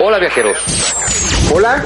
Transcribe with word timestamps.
Hola 0.00 0.18
viajeros. 0.18 0.56
Hola, 1.50 1.84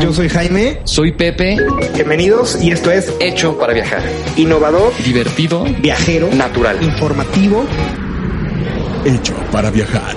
yo 0.00 0.12
soy 0.12 0.28
Jaime. 0.28 0.80
Soy 0.84 1.12
Pepe. 1.12 1.56
Bienvenidos 1.94 2.56
y 2.62 2.70
esto 2.70 2.90
es 2.90 3.12
Hecho 3.20 3.58
para 3.58 3.72
viajar. 3.72 4.00
Innovador, 4.36 4.92
Divertido. 5.02 5.64
viajero, 5.64 6.28
Natural. 6.32 6.82
informativo. 6.82 7.66
Hecho 9.04 9.34
para 9.52 9.70
viajar. 9.70 10.16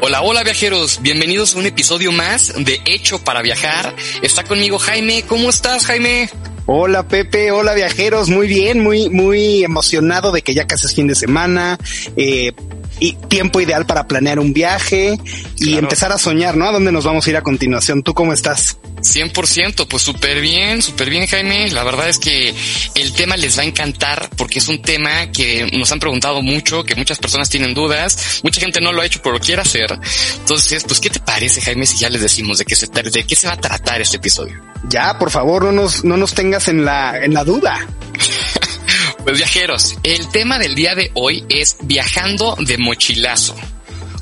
Hola, 0.00 0.22
hola 0.22 0.42
viajeros. 0.42 0.98
Bienvenidos 1.00 1.54
a 1.54 1.58
un 1.58 1.66
episodio 1.66 2.10
más 2.12 2.52
de 2.64 2.80
Hecho 2.84 3.20
para 3.20 3.40
viajar. 3.42 3.94
Está 4.22 4.42
conmigo 4.44 4.78
Jaime. 4.78 5.22
¿Cómo 5.28 5.48
estás, 5.50 5.86
Jaime? 5.86 6.28
Hola 6.66 7.08
Pepe, 7.08 7.50
hola 7.50 7.74
viajeros, 7.74 8.28
muy 8.28 8.46
bien, 8.46 8.80
muy, 8.82 9.08
muy 9.10 9.64
emocionado 9.64 10.30
de 10.30 10.42
que 10.42 10.54
ya 10.54 10.66
casi 10.66 10.86
es 10.86 10.94
fin 10.94 11.08
de 11.08 11.14
semana, 11.16 11.76
eh, 12.16 12.52
y 13.00 13.14
tiempo 13.14 13.60
ideal 13.60 13.84
para 13.84 14.06
planear 14.06 14.38
un 14.38 14.52
viaje 14.52 15.18
y 15.58 15.64
Claro. 15.64 15.78
empezar 15.80 16.12
a 16.12 16.18
soñar, 16.18 16.56
¿no? 16.56 16.68
¿A 16.68 16.72
dónde 16.72 16.92
nos 16.92 17.04
vamos 17.04 17.26
a 17.26 17.30
ir 17.30 17.36
a 17.36 17.42
continuación? 17.42 18.04
¿Tú 18.04 18.14
cómo 18.14 18.32
estás? 18.32 18.78
100%, 19.00 19.88
pues 19.88 20.04
súper 20.04 20.40
bien, 20.40 20.80
súper 20.82 21.10
bien 21.10 21.26
Jaime. 21.26 21.68
La 21.72 21.82
verdad 21.82 22.08
es 22.08 22.20
que 22.20 22.54
el 22.94 23.12
tema 23.12 23.36
les 23.36 23.58
va 23.58 23.62
a 23.62 23.66
encantar 23.66 24.30
porque 24.36 24.60
es 24.60 24.68
un 24.68 24.80
tema 24.80 25.32
que 25.32 25.68
nos 25.76 25.90
han 25.90 25.98
preguntado 25.98 26.42
mucho, 26.42 26.84
que 26.84 26.94
muchas 26.94 27.18
personas 27.18 27.50
tienen 27.50 27.74
dudas, 27.74 28.40
mucha 28.44 28.60
gente 28.60 28.80
no 28.80 28.92
lo 28.92 29.02
ha 29.02 29.06
hecho 29.06 29.20
pero 29.20 29.34
lo 29.34 29.40
quiere 29.40 29.62
hacer. 29.62 29.98
Entonces, 30.38 30.84
pues, 30.84 31.00
¿qué 31.00 31.10
te 31.10 31.18
parece 31.18 31.60
Jaime 31.60 31.86
si 31.86 31.96
ya 31.98 32.08
les 32.08 32.22
decimos 32.22 32.58
de 32.58 32.64
qué 32.64 32.76
se, 32.76 32.86
de 32.86 33.24
qué 33.24 33.34
se 33.34 33.48
va 33.48 33.54
a 33.54 33.60
tratar 33.60 34.00
este 34.00 34.18
episodio? 34.18 34.71
Ya, 34.88 35.18
por 35.18 35.30
favor, 35.30 35.64
no 35.64 35.72
nos, 35.72 36.04
no 36.04 36.16
nos 36.16 36.34
tengas 36.34 36.68
en 36.68 36.84
la, 36.84 37.18
en 37.24 37.34
la 37.34 37.44
duda. 37.44 37.86
Pues 39.24 39.36
viajeros, 39.36 39.96
el 40.02 40.28
tema 40.28 40.58
del 40.58 40.74
día 40.74 40.94
de 40.94 41.10
hoy 41.14 41.44
es 41.48 41.76
viajando 41.82 42.56
de 42.58 42.76
mochilazo. 42.78 43.54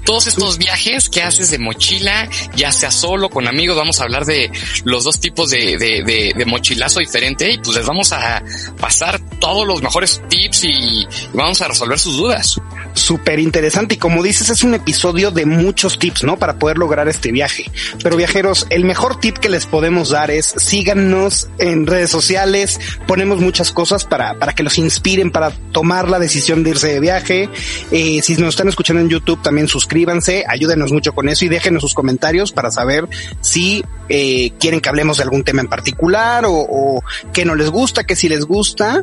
Todos 0.04 0.26
estos 0.26 0.58
viajes 0.58 1.08
que 1.08 1.22
haces 1.22 1.50
de 1.50 1.58
mochila, 1.58 2.28
ya 2.56 2.72
sea 2.72 2.90
solo, 2.90 3.28
con 3.30 3.46
amigos, 3.46 3.76
vamos 3.76 4.00
a 4.00 4.04
hablar 4.04 4.24
de 4.24 4.50
los 4.84 5.04
dos 5.04 5.20
tipos 5.20 5.50
de, 5.50 5.76
de, 5.78 6.02
de- 6.02 6.32
de 6.36 6.44
mochilazo 6.46 7.00
diferente 7.00 7.50
y 7.52 7.58
pues 7.58 7.76
les 7.76 7.86
vamos 7.86 8.12
a 8.12 8.42
pasar 8.80 9.20
todos 9.38 9.66
los 9.66 9.82
mejores 9.82 10.20
tips 10.28 10.64
y, 10.64 10.68
y 10.70 11.08
vamos 11.34 11.60
a 11.62 11.68
resolver 11.68 11.98
sus 11.98 12.16
dudas. 12.16 12.56
Súper 12.92 13.38
interesante 13.38 13.94
y 13.94 13.98
como 13.98 14.22
dices 14.22 14.50
es 14.50 14.62
un 14.62 14.74
episodio 14.74 15.30
de 15.30 15.46
muchos 15.46 15.98
tips, 15.98 16.24
¿no? 16.24 16.38
Para 16.38 16.58
poder 16.58 16.78
lograr 16.78 17.08
este 17.08 17.32
viaje. 17.32 17.64
Pero 18.02 18.16
viajeros, 18.16 18.66
el 18.70 18.84
mejor 18.84 19.20
tip 19.20 19.38
que 19.38 19.48
les 19.48 19.66
podemos 19.66 20.10
dar 20.10 20.30
es 20.30 20.46
síganos 20.56 21.48
en 21.58 21.86
redes 21.86 22.10
sociales, 22.10 22.80
ponemos 23.06 23.40
muchas 23.40 23.70
cosas 23.70 24.04
para, 24.04 24.34
para 24.38 24.52
que 24.52 24.62
los 24.62 24.78
inspiren 24.78 25.30
para 25.30 25.50
tomar 25.72 26.08
la 26.08 26.18
decisión 26.18 26.62
de 26.62 26.70
irse 26.70 26.88
de 26.88 27.00
viaje. 27.00 27.48
Eh, 27.90 28.20
si 28.22 28.36
nos 28.36 28.50
están 28.50 28.68
escuchando 28.68 29.02
en 29.02 29.08
YouTube 29.08 29.42
también 29.42 29.68
suscríbanse, 29.68 30.44
ayúdenos 30.48 30.92
mucho 30.92 31.12
con 31.12 31.28
eso 31.28 31.44
y 31.44 31.48
déjenos 31.48 31.82
sus 31.82 31.94
comentarios 31.94 32.52
para 32.52 32.70
saber 32.70 33.08
si 33.40 33.84
eh, 34.08 34.50
quieren 34.58 34.80
que 34.80 34.88
hablemos 34.88 35.18
de 35.18 35.22
algún 35.22 35.44
tema 35.44 35.60
en 35.60 35.68
particular 35.68 36.44
o, 36.44 36.52
o 36.52 37.02
que 37.32 37.44
no 37.44 37.54
les 37.54 37.70
gusta, 37.70 38.04
que 38.04 38.16
si 38.16 38.28
les 38.28 38.44
gusta. 38.44 39.02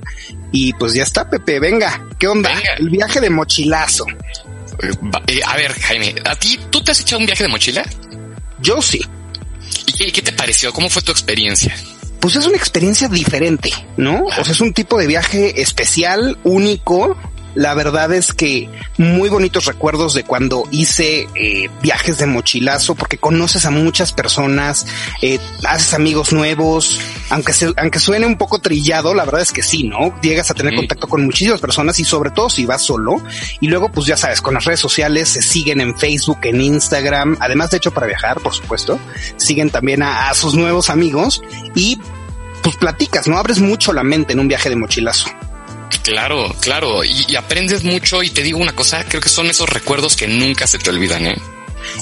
Y 0.51 0.73
pues 0.73 0.93
ya 0.93 1.03
está, 1.03 1.29
Pepe, 1.29 1.59
venga, 1.59 2.07
¿qué 2.19 2.27
onda? 2.27 2.49
Venga. 2.49 2.73
El 2.77 2.89
viaje 2.89 3.19
de 3.19 3.29
mochilazo. 3.77 4.05
Eh, 5.27 5.41
a 5.45 5.55
ver, 5.55 5.73
Jaime, 5.73 6.15
¿a 6.25 6.35
ti 6.35 6.59
tú 6.69 6.81
te 6.83 6.91
has 6.91 6.99
echado 6.99 7.19
un 7.19 7.25
viaje 7.25 7.43
de 7.43 7.49
mochila? 7.49 7.85
Yo 8.59 8.81
sí. 8.81 9.01
¿Y 9.85 9.91
qué, 9.93 10.11
qué 10.11 10.21
te 10.21 10.31
pareció? 10.31 10.71
¿Cómo 10.73 10.89
fue 10.89 11.01
tu 11.01 11.11
experiencia? 11.11 11.75
Pues 12.19 12.35
es 12.35 12.45
una 12.45 12.57
experiencia 12.57 13.07
diferente, 13.07 13.71
¿no? 13.95 14.25
O 14.25 14.43
sea, 14.43 14.53
es 14.53 14.61
un 14.61 14.73
tipo 14.73 14.97
de 14.97 15.07
viaje 15.07 15.61
especial, 15.61 16.37
único. 16.43 17.15
La 17.57 17.73
verdad 17.73 18.13
es 18.13 18.33
que 18.33 18.69
muy 18.99 19.29
bonitos 19.29 19.65
recuerdos 19.65 20.13
de 20.13 20.23
cuando 20.23 20.65
hice 20.69 21.27
eh, 21.33 21.69
viajes 21.81 22.19
de 22.19 22.27
mochilazo, 22.27 22.93
porque 22.93 23.17
conoces 23.17 23.65
a 23.65 23.71
muchas 23.71 24.13
personas, 24.13 24.85
eh, 25.23 25.39
haces 25.67 25.95
amigos 25.95 26.33
nuevos, 26.33 26.99
aunque 27.31 27.53
se, 27.53 27.73
aunque 27.77 27.97
suene 27.97 28.27
un 28.27 28.37
poco 28.37 28.59
trillado, 28.59 29.15
la 29.15 29.25
verdad 29.25 29.41
es 29.41 29.51
que 29.51 29.63
sí, 29.63 29.85
¿no? 29.85 30.13
Llegas 30.21 30.51
a 30.51 30.53
tener 30.53 30.75
contacto 30.75 31.07
con 31.07 31.25
muchísimas 31.25 31.59
personas 31.59 31.99
y 31.99 32.05
sobre 32.05 32.29
todo 32.29 32.47
si 32.51 32.67
vas 32.67 32.83
solo. 32.83 33.23
Y 33.59 33.69
luego, 33.69 33.91
pues 33.91 34.05
ya 34.05 34.17
sabes, 34.17 34.39
con 34.39 34.53
las 34.53 34.65
redes 34.65 34.79
sociales 34.79 35.27
se 35.29 35.41
siguen 35.41 35.81
en 35.81 35.97
Facebook, 35.97 36.37
en 36.43 36.61
Instagram, 36.61 37.37
además 37.39 37.71
de 37.71 37.77
hecho 37.77 37.89
para 37.91 38.05
viajar, 38.05 38.39
por 38.39 38.53
supuesto, 38.53 38.99
siguen 39.37 39.71
también 39.71 40.03
a, 40.03 40.29
a 40.29 40.35
sus 40.35 40.53
nuevos 40.53 40.91
amigos 40.91 41.41
y 41.73 41.97
pues 42.61 42.75
platicas, 42.75 43.27
¿no? 43.27 43.39
Abres 43.39 43.59
mucho 43.61 43.93
la 43.93 44.03
mente 44.03 44.33
en 44.33 44.41
un 44.41 44.47
viaje 44.47 44.69
de 44.69 44.75
mochilazo. 44.75 45.27
Claro, 46.03 46.55
claro, 46.61 47.03
y, 47.03 47.25
y 47.27 47.35
aprendes 47.35 47.83
mucho 47.83 48.23
y 48.23 48.29
te 48.29 48.43
digo 48.43 48.59
una 48.59 48.73
cosa, 48.73 49.03
creo 49.03 49.21
que 49.21 49.29
son 49.29 49.47
esos 49.47 49.69
recuerdos 49.69 50.15
que 50.15 50.27
nunca 50.27 50.67
se 50.67 50.79
te 50.79 50.89
olvidan, 50.89 51.27
¿eh? 51.27 51.37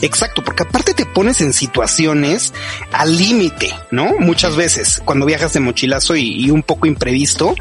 Exacto, 0.01 0.44
porque 0.44 0.63
aparte 0.63 0.94
te 0.94 1.06
pones 1.06 1.41
en 1.41 1.53
situaciones 1.53 2.53
al 2.91 3.18
límite, 3.18 3.73
¿no? 3.91 4.13
Muchas 4.19 4.56
veces 4.56 5.01
cuando 5.06 5.25
viajas 5.25 5.53
de 5.53 5.59
mochilazo 5.59 6.16
y, 6.16 6.46
y 6.46 6.50
un 6.51 6.63
poco 6.63 6.88
imprevisto 6.88 7.56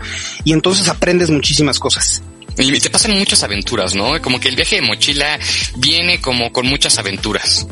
y 0.44 0.52
entonces 0.52 0.88
aprendes 0.88 1.30
muchísimas 1.30 1.78
cosas. 1.78 2.22
Y 2.56 2.78
te 2.78 2.90
pasan 2.90 3.18
muchas 3.18 3.42
aventuras, 3.42 3.94
¿no? 3.94 4.20
Como 4.22 4.38
que 4.38 4.48
el 4.48 4.56
viaje 4.56 4.76
de 4.76 4.82
mochila 4.82 5.38
viene 5.76 6.20
como 6.20 6.52
con 6.52 6.66
muchas 6.66 6.98
aventuras. 6.98 7.66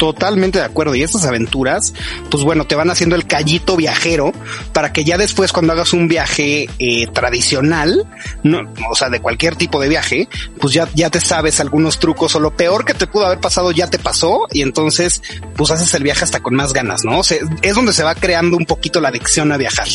Totalmente 0.00 0.58
de 0.58 0.64
acuerdo. 0.64 0.94
Y 0.94 1.02
estas 1.02 1.26
aventuras, 1.26 1.92
pues 2.30 2.42
bueno, 2.42 2.66
te 2.66 2.74
van 2.74 2.88
haciendo 2.88 3.16
el 3.16 3.26
callito 3.26 3.76
viajero 3.76 4.32
para 4.72 4.94
que 4.94 5.04
ya 5.04 5.18
después 5.18 5.52
cuando 5.52 5.74
hagas 5.74 5.92
un 5.92 6.08
viaje 6.08 6.70
eh, 6.78 7.06
tradicional, 7.08 8.06
no, 8.42 8.60
o 8.90 8.94
sea, 8.94 9.10
de 9.10 9.20
cualquier 9.20 9.56
tipo 9.56 9.78
de 9.78 9.90
viaje, 9.90 10.26
pues 10.58 10.72
ya, 10.72 10.88
ya 10.94 11.10
te 11.10 11.20
sabes 11.20 11.60
algunos 11.60 11.98
trucos 11.98 12.34
o 12.34 12.40
lo 12.40 12.56
peor 12.56 12.86
que 12.86 12.94
te 12.94 13.06
pudo 13.06 13.26
haber 13.26 13.40
pasado 13.40 13.72
ya 13.72 13.90
te 13.90 13.98
pasó 13.98 14.46
y 14.50 14.62
entonces 14.62 15.20
pues 15.54 15.70
haces 15.70 15.92
el 15.92 16.02
viaje 16.02 16.24
hasta 16.24 16.40
con 16.40 16.54
más 16.54 16.72
ganas, 16.72 17.04
¿no? 17.04 17.18
O 17.18 17.22
sea, 17.22 17.36
es 17.60 17.74
donde 17.74 17.92
se 17.92 18.02
va 18.02 18.14
creando 18.14 18.56
un 18.56 18.64
poquito 18.64 19.02
la 19.02 19.10
adicción 19.10 19.52
a 19.52 19.58
viajar. 19.58 19.88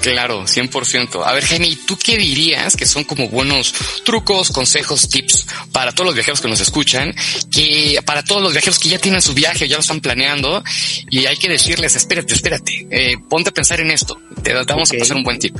Claro, 0.00 0.46
100%. 0.46 1.22
A 1.26 1.32
ver, 1.32 1.44
Jaime, 1.44 1.68
¿y 1.68 1.76
tú 1.76 1.96
qué 1.98 2.16
dirías 2.16 2.74
que 2.76 2.86
son 2.86 3.04
como 3.04 3.28
buenos 3.28 3.74
trucos, 4.04 4.50
consejos, 4.50 5.08
tips 5.08 5.46
para 5.72 5.92
todos 5.92 6.06
los 6.06 6.14
viajeros 6.14 6.40
que 6.40 6.48
nos 6.48 6.60
escuchan? 6.60 7.14
Que 7.50 8.00
para 8.04 8.24
todos 8.24 8.42
los 8.42 8.52
viajeros 8.52 8.78
que 8.78 8.88
ya 8.88 8.98
tienen 8.98 9.20
su 9.20 9.34
viaje, 9.34 9.68
ya 9.68 9.76
lo 9.76 9.82
están 9.82 10.00
planeando 10.00 10.62
y 11.10 11.26
hay 11.26 11.36
que 11.36 11.48
decirles, 11.48 11.96
espérate, 11.96 12.34
espérate, 12.34 12.86
eh, 12.90 13.16
ponte 13.28 13.50
a 13.50 13.52
pensar 13.52 13.80
en 13.80 13.90
esto. 13.90 14.18
Te 14.42 14.54
vamos 14.54 14.90
Ok. 14.90 14.96
a 14.96 14.98
pasar 15.00 15.16
un 15.16 15.22
buen 15.24 15.38
tip. 15.38 15.56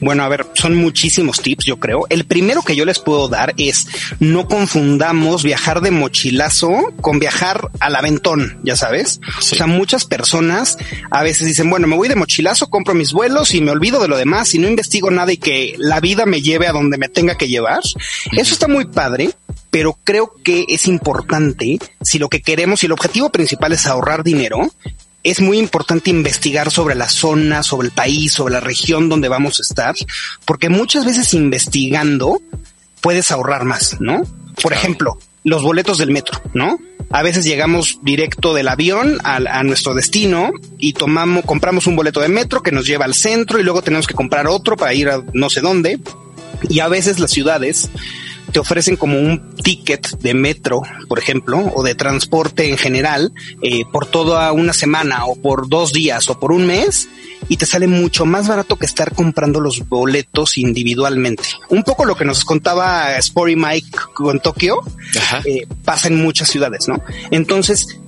Bueno, 0.00 0.22
a 0.22 0.28
ver, 0.28 0.46
son 0.54 0.74
muchísimos 0.76 1.40
tips, 1.40 1.64
yo 1.64 1.78
creo. 1.78 2.06
El 2.08 2.24
primero 2.24 2.62
que 2.62 2.76
yo 2.76 2.84
les 2.84 2.98
puedo 2.98 3.28
dar 3.28 3.54
es 3.56 3.86
no 4.20 4.46
confundamos 4.46 5.42
viajar 5.42 5.80
de 5.80 5.90
mochilazo 5.90 6.92
con 7.00 7.18
viajar 7.18 7.70
al 7.80 7.96
aventón, 7.96 8.58
ya 8.62 8.76
sabes. 8.76 9.20
Sí. 9.40 9.54
O 9.54 9.58
sea, 9.58 9.66
muchas 9.66 10.04
personas 10.04 10.78
a 11.10 11.22
veces 11.22 11.46
dicen, 11.46 11.70
bueno, 11.70 11.86
me 11.86 11.96
voy 11.96 12.08
de 12.08 12.16
mochilazo, 12.16 12.70
compro 12.70 12.94
mis 12.94 13.12
vuelos 13.12 13.54
y 13.54 13.60
me 13.60 13.70
olvido 13.70 14.00
de 14.00 14.08
lo 14.08 14.16
demás 14.16 14.54
y 14.54 14.58
no 14.58 14.68
investigo 14.68 15.10
nada 15.10 15.32
y 15.32 15.36
que 15.36 15.74
la 15.78 16.00
vida 16.00 16.26
me 16.26 16.42
lleve 16.42 16.66
a 16.66 16.72
donde 16.72 16.98
me 16.98 17.08
tenga 17.08 17.36
que 17.36 17.48
llevar. 17.48 17.82
Eso 18.32 18.54
está 18.54 18.68
muy 18.68 18.86
padre, 18.86 19.30
pero 19.70 19.98
creo 20.04 20.34
que 20.44 20.66
es 20.68 20.86
importante 20.86 21.78
si 22.02 22.18
lo 22.18 22.28
que 22.28 22.42
queremos, 22.42 22.80
si 22.80 22.86
el 22.86 22.92
objetivo 22.92 23.30
principal 23.30 23.72
es 23.72 23.86
ahorrar 23.86 24.22
dinero, 24.22 24.70
es 25.24 25.40
muy 25.40 25.58
importante 25.58 26.10
investigar 26.10 26.70
sobre 26.70 26.94
la 26.94 27.08
zona, 27.08 27.62
sobre 27.62 27.88
el 27.88 27.92
país, 27.94 28.32
sobre 28.32 28.54
la 28.54 28.60
región 28.60 29.08
donde 29.08 29.28
vamos 29.28 29.60
a 29.60 29.62
estar, 29.62 29.94
porque 30.44 30.68
muchas 30.68 31.04
veces 31.04 31.32
investigando 31.34 32.40
puedes 33.00 33.30
ahorrar 33.30 33.64
más, 33.64 33.96
¿no? 34.00 34.22
Por 34.62 34.72
ejemplo, 34.72 35.18
los 35.44 35.62
boletos 35.62 35.98
del 35.98 36.10
metro, 36.10 36.40
¿no? 36.54 36.78
A 37.10 37.22
veces 37.22 37.44
llegamos 37.44 37.98
directo 38.02 38.54
del 38.54 38.68
avión 38.68 39.18
al- 39.24 39.46
a, 39.46 39.62
nuestro 39.64 39.92
destino 39.94 40.50
y 40.78 40.94
tomamos, 40.94 41.44
compramos 41.44 41.86
un 41.86 41.96
boleto 41.96 42.20
de 42.20 42.28
metro 42.28 42.62
que 42.62 42.72
nos 42.72 42.86
lleva 42.86 43.04
al 43.04 43.14
centro 43.14 43.58
y 43.58 43.62
luego 43.62 43.82
tenemos 43.82 44.06
que 44.06 44.14
comprar 44.14 44.46
otro 44.46 44.76
para 44.76 44.94
ir 44.94 45.08
a 45.10 45.22
no 45.34 45.50
sé 45.50 45.60
dónde. 45.60 46.00
Y 46.68 46.78
a 46.80 46.88
veces 46.88 47.18
las 47.18 47.32
ciudades 47.32 47.90
te 48.52 48.60
ofrecen 48.60 48.96
como 48.96 49.18
un 49.18 49.54
ticket 49.56 50.18
de 50.18 50.34
metro, 50.34 50.82
por 51.08 51.18
ejemplo, 51.18 51.72
o 51.74 51.82
de 51.82 51.94
transporte 51.94 52.68
en 52.68 52.76
general, 52.76 53.32
eh, 53.62 53.82
por 53.90 54.06
toda 54.06 54.52
una 54.52 54.72
semana 54.72 55.26
o 55.26 55.36
por 55.36 55.68
dos 55.68 55.92
días 55.92 56.28
o 56.28 56.38
por 56.38 56.52
un 56.52 56.66
mes 56.66 57.08
y 57.48 57.56
te 57.56 57.66
sale 57.66 57.86
mucho 57.86 58.24
más 58.24 58.48
barato 58.48 58.76
que 58.76 58.86
estar 58.86 59.14
comprando 59.14 59.60
los 59.60 59.88
boletos 59.88 60.58
individualmente. 60.58 61.44
Un 61.70 61.82
poco 61.82 62.04
lo 62.04 62.16
que 62.16 62.24
nos 62.24 62.44
contaba 62.44 63.20
Spory 63.20 63.56
Mike 63.56 63.98
con 64.14 64.40
Tokio 64.40 64.80
eh, 65.44 65.66
pasa 65.84 66.08
en 66.08 66.22
muchas 66.22 66.48
ciudades, 66.48 66.88
¿no? 66.88 67.02
Entonces, 67.30 68.00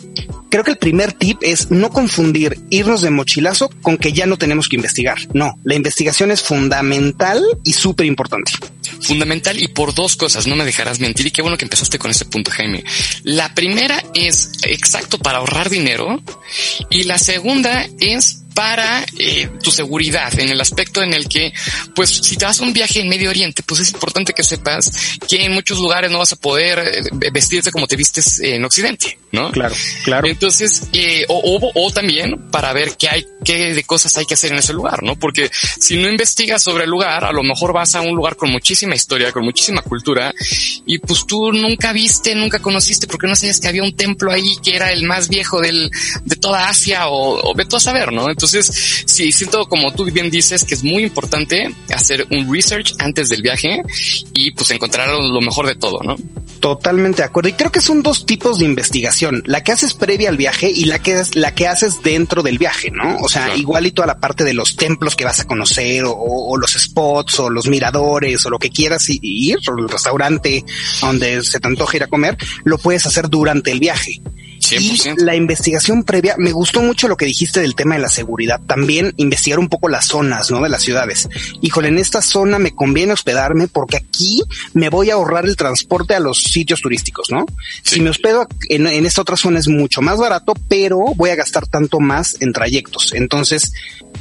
creo 0.55 0.63
que 0.63 0.71
el 0.71 0.79
primer 0.79 1.13
tip 1.13 1.39
es 1.41 1.73
no 1.73 1.91
confundir 1.91 2.61
irnos 2.71 3.03
de 3.03 3.11
mochilazo 3.11 3.71
con 3.83 3.99
que 3.99 4.13
ya 4.13 4.25
no 4.25 4.37
tenemos 4.37 4.69
que 4.69 4.77
investigar. 4.77 5.19
No, 5.33 5.59
la 5.65 5.75
investigación 5.75 6.31
es 6.31 6.43
fundamental 6.43 7.43
y 7.65 7.73
súper 7.73 8.07
importante. 8.07 8.53
Fundamental 9.01 9.61
y 9.61 9.67
por 9.67 9.95
dos 9.95 10.15
cosas, 10.15 10.47
no 10.47 10.55
me 10.55 10.65
dejarás 10.65 11.01
mentir 11.01 11.27
y 11.27 11.33
qué 11.33 11.43
bueno 11.43 11.59
que 11.59 11.65
empezaste 11.65 11.99
con 11.99 12.13
ese 12.13 12.27
punto, 12.27 12.53
Jaime. 12.53 12.85
La 13.25 13.53
primera 13.53 14.01
es 14.15 14.53
exacto 14.63 15.19
para 15.19 15.39
ahorrar 15.39 15.71
dinero 15.71 16.23
y 16.89 17.03
la 17.03 17.19
segunda 17.19 17.89
es 17.99 18.45
para 18.55 19.05
eh, 19.19 19.51
tu 19.61 19.73
seguridad, 19.73 20.39
en 20.39 20.49
el 20.49 20.61
aspecto 20.61 21.03
en 21.03 21.13
el 21.13 21.29
que, 21.29 21.53
pues, 21.97 22.11
si 22.11 22.37
te 22.37 22.45
vas 22.45 22.61
a 22.61 22.63
un 22.63 22.73
viaje 22.73 23.01
en 23.01 23.09
Medio 23.09 23.31
Oriente, 23.31 23.65
pues 23.67 23.81
es 23.81 23.91
importante 23.91 24.33
que 24.33 24.45
sepas 24.45 25.19
que 25.29 25.45
en 25.45 25.53
muchos 25.53 25.79
lugares 25.79 26.13
no 26.13 26.21
vas 26.21 26.33
a 26.33 26.37
poder 26.37 26.79
eh, 26.79 27.31
vestirte 27.33 27.73
como 27.73 27.89
te 27.89 27.97
vistes 27.97 28.39
en 28.39 28.65
Occidente, 28.65 29.19
¿no? 29.35 29.51
Claro, 29.51 29.75
claro. 30.05 30.29
Entonces, 30.29 30.89
eh, 30.93 31.25
o, 31.29 31.37
o, 31.37 31.87
o, 31.87 31.91
también 31.91 32.49
para 32.51 32.73
ver 32.73 32.97
qué 32.97 33.09
hay, 33.09 33.27
qué 33.45 33.75
de 33.75 33.85
cosas 33.85 34.17
hay 34.17 34.25
que 34.25 34.35
hacer 34.35 34.53
en 34.53 34.59
ese 34.59 34.73
lugar, 34.73 35.03
¿no? 35.03 35.17
Porque 35.17 35.51
si 35.53 35.99
no 35.99 36.09
investigas 36.09 36.63
sobre 36.63 36.85
el 36.85 36.91
lugar, 36.91 37.25
a 37.25 37.33
lo 37.33 37.43
mejor 37.43 37.73
vas 37.73 37.95
a 37.95 38.01
un 38.01 38.15
lugar 38.15 38.37
con 38.37 38.51
muchísima 38.51 38.95
historia, 38.95 39.33
con 39.33 39.45
muchísima 39.45 39.83
cultura, 39.83 40.33
y 40.87 40.99
pues 40.99 41.27
tú 41.27 41.53
nunca 41.53 41.93
viste, 41.93 42.35
nunca 42.35 42.61
conociste, 42.61 43.07
porque 43.07 43.27
no 43.27 43.37
sabías 43.37 43.61
que 43.61 43.69
había 43.69 43.83
un 43.83 43.97
templo 43.97 44.31
ahí 44.31 44.57
que 44.63 44.77
era 44.77 44.93
el 44.93 45.05
más 45.05 45.29
viejo 45.29 45.61
del, 45.61 45.91
de 46.25 46.37
toda 46.37 46.69
Asia, 46.69 47.09
o, 47.09 47.51
o 47.51 47.55
ve 47.55 47.65
tú 47.67 47.77
a 47.77 47.81
saber, 47.81 48.13
¿no? 48.13 48.31
Entonces, 48.31 48.55
entonces, 48.55 49.05
sí, 49.07 49.33
siento 49.33 49.67
como 49.67 49.93
tú 49.95 50.05
bien 50.05 50.31
dices 50.31 50.65
que 50.65 50.75
es 50.75 50.85
muy 50.85 51.03
importante 51.03 51.75
hacer 51.95 52.27
un 52.31 52.53
research 52.53 52.95
antes 52.99 53.31
del 53.31 53.41
viaje 53.41 53.83
y 54.35 54.53
pues 54.53 54.71
encontrar 54.71 55.09
lo 55.09 55.41
mejor 55.41 55.67
de 55.67 55.75
todo, 55.75 56.01
¿no? 56.03 56.17
Totalmente 56.61 57.23
de 57.23 57.25
acuerdo. 57.25 57.49
Y 57.49 57.55
creo 57.55 57.73
que 57.73 57.81
son 57.81 58.03
dos 58.03 58.27
tipos 58.27 58.59
de 58.59 58.67
investigación. 58.67 59.24
La 59.45 59.63
que 59.63 59.73
haces 59.73 59.95
previa 59.95 60.29
al 60.29 60.37
viaje 60.37 60.71
y 60.71 60.85
la 60.85 60.99
que 60.99 61.21
es 61.21 61.37
la 61.37 61.55
que 61.55 61.69
haces 61.69 62.03
dentro 62.03 62.43
del 62.43 62.59
viaje, 62.59 62.91
¿no? 62.91 63.19
O 63.19 63.29
sea, 63.29 63.45
claro. 63.45 63.61
igual 63.61 63.87
y 63.87 63.93
toda 63.93 64.07
la 64.07 64.19
parte 64.19 64.45
de 64.45 64.55
los 64.55 64.77
templos 64.77 65.17
que 65.17 65.25
vas 65.25 65.41
a 65.41 65.47
conocer 65.47 66.05
o, 66.05 66.15
o, 66.15 66.57
los 66.57 66.73
spots 66.73 67.41
o 67.41 67.51
los 67.51 67.67
miradores 67.69 68.45
o 68.47 68.51
lo 68.51 68.59
que 68.59 68.71
quieras 68.71 69.07
ir 69.09 69.59
o 69.67 69.79
el 69.79 69.89
restaurante 69.89 70.65
donde 71.01 71.43
se 71.43 71.61
te 71.61 71.67
antoja 71.67 71.97
ir 71.97 72.03
a 72.05 72.09
comer, 72.09 72.37
lo 72.65 72.79
puedes 72.79 73.07
hacer 73.07 73.29
durante 73.29 73.71
el 73.71 73.81
viaje. 73.81 74.21
100%. 74.71 75.17
Y 75.21 75.25
la 75.25 75.37
investigación 75.37 76.05
previa, 76.05 76.35
me 76.39 76.53
gustó 76.53 76.83
mucho 76.83 77.09
lo 77.09 77.17
que 77.17 77.27
dijiste 77.27 77.61
del 77.61 77.75
tema 77.75 77.95
de 77.97 78.03
la 78.03 78.09
seguridad. 78.09 78.61
También 78.67 79.13
investigar 79.17 79.59
un 79.59 79.69
poco 79.69 79.89
las 79.89 80.07
zonas, 80.07 80.51
¿no? 80.51 80.63
De 80.63 80.69
las 80.69 80.83
ciudades. 80.83 81.29
Híjole, 81.61 81.89
en 81.89 81.99
esta 81.99 82.23
zona 82.23 82.59
me 82.59 82.75
conviene 82.75 83.13
hospedarme 83.13 83.69
porque 83.69 83.97
aquí 83.97 84.43
me 84.73 84.89
voy 84.89 85.11
a 85.11 85.15
ahorrar 85.15 85.47
el 85.47 85.57
transporte 85.57 86.15
a 86.15 86.21
los 86.21 86.43
sitios 86.43 86.81
turísticos, 86.81 87.31
¿no? 87.31 87.47
Sí. 87.83 87.97
Si 87.97 88.01
me 88.01 88.11
hospedo 88.11 88.47
en, 88.69 88.87
en 88.87 89.07
esta 89.07 89.23
otra 89.23 89.37
zona 89.37 89.59
es 89.59 89.69
mucho 89.69 90.03
más 90.03 90.19
barato, 90.19 90.55
pero 90.69 90.99
voy 91.17 91.31
a 91.31 91.37
gastar 91.37 91.67
tanto 91.67 92.01
más 92.01 92.37
en 92.41 92.53
trayectos. 92.53 93.13
Entonces, 93.15 93.73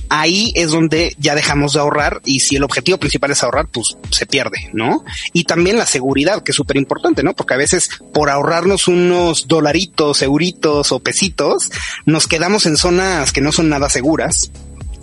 ahí 0.09 0.51
es 0.55 0.71
donde 0.71 1.15
ya 1.19 1.35
dejamos 1.35 1.73
de 1.73 1.79
ahorrar 1.79 2.21
y 2.25 2.39
si 2.39 2.55
el 2.55 2.63
objetivo 2.63 2.97
principal 2.97 3.31
es 3.31 3.43
ahorrar, 3.43 3.67
pues 3.67 3.97
se 4.11 4.25
pierde, 4.25 4.69
¿no? 4.73 5.03
Y 5.33 5.45
también 5.45 5.77
la 5.77 5.85
seguridad, 5.85 6.43
que 6.43 6.51
es 6.51 6.55
súper 6.55 6.77
importante, 6.77 7.23
¿no? 7.23 7.33
Porque 7.33 7.53
a 7.53 7.57
veces 7.57 7.89
por 8.13 8.29
ahorrarnos 8.29 8.87
unos 8.87 9.47
dolaritos, 9.47 10.21
euritos 10.33 10.91
o 10.91 10.99
pesitos, 10.99 11.71
nos 12.05 12.27
quedamos 12.27 12.65
en 12.65 12.77
zonas 12.77 13.31
que 13.31 13.41
no 13.41 13.51
son 13.51 13.69
nada 13.69 13.89
seguras 13.89 14.51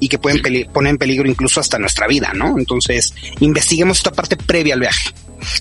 y 0.00 0.08
que 0.08 0.18
pueden 0.18 0.42
poner 0.72 0.90
en 0.90 0.98
peligro 0.98 1.28
incluso 1.28 1.60
hasta 1.60 1.78
nuestra 1.78 2.06
vida, 2.06 2.32
¿no? 2.34 2.58
Entonces, 2.58 3.14
investiguemos 3.40 3.98
esta 3.98 4.12
parte 4.12 4.36
previa 4.36 4.74
al 4.74 4.80
viaje. 4.80 5.10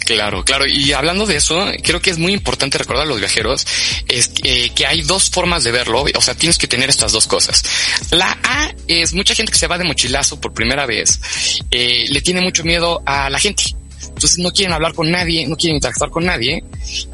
Claro, 0.06 0.44
claro. 0.44 0.66
Y 0.66 0.92
hablando 0.94 1.25
de 1.25 1.38
eso, 1.38 1.66
creo 1.83 2.01
que 2.01 2.10
es 2.10 2.18
muy 2.18 2.33
importante 2.33 2.77
recordar 2.77 3.06
a 3.06 3.10
los 3.10 3.19
viajeros 3.19 3.66
es 4.07 4.31
eh, 4.44 4.71
que 4.75 4.86
hay 4.86 5.04
dos 5.04 5.30
formas 5.30 5.63
de 5.63 5.71
verlo. 5.71 6.06
O 6.16 6.21
sea, 6.21 6.36
tienes 6.36 6.57
que 6.57 6.68
tener 6.68 6.89
estas 6.89 7.12
dos 7.12 7.27
cosas. 7.27 7.63
La 8.12 8.38
A 8.44 8.74
es 8.88 9.13
mucha 9.13 9.36
gente 9.36 9.51
que 9.51 9.57
se 9.57 9.68
va 9.68 9.77
de 9.77 9.83
mochilazo 9.83 10.39
por 10.39 10.54
primera 10.54 10.86
vez, 10.86 11.19
eh, 11.71 12.06
le 12.10 12.21
tiene 12.21 12.42
mucho 12.42 12.63
miedo 12.63 13.01
a 13.06 13.30
la 13.30 13.39
gente. 13.39 13.63
Entonces 14.07 14.40
no 14.40 14.51
quieren 14.51 14.74
hablar 14.74 14.94
con 14.94 15.10
nadie, 15.10 15.48
no 15.48 15.56
quieren 15.56 15.75
interactuar 15.75 16.10
con 16.10 16.25
nadie. 16.25 16.63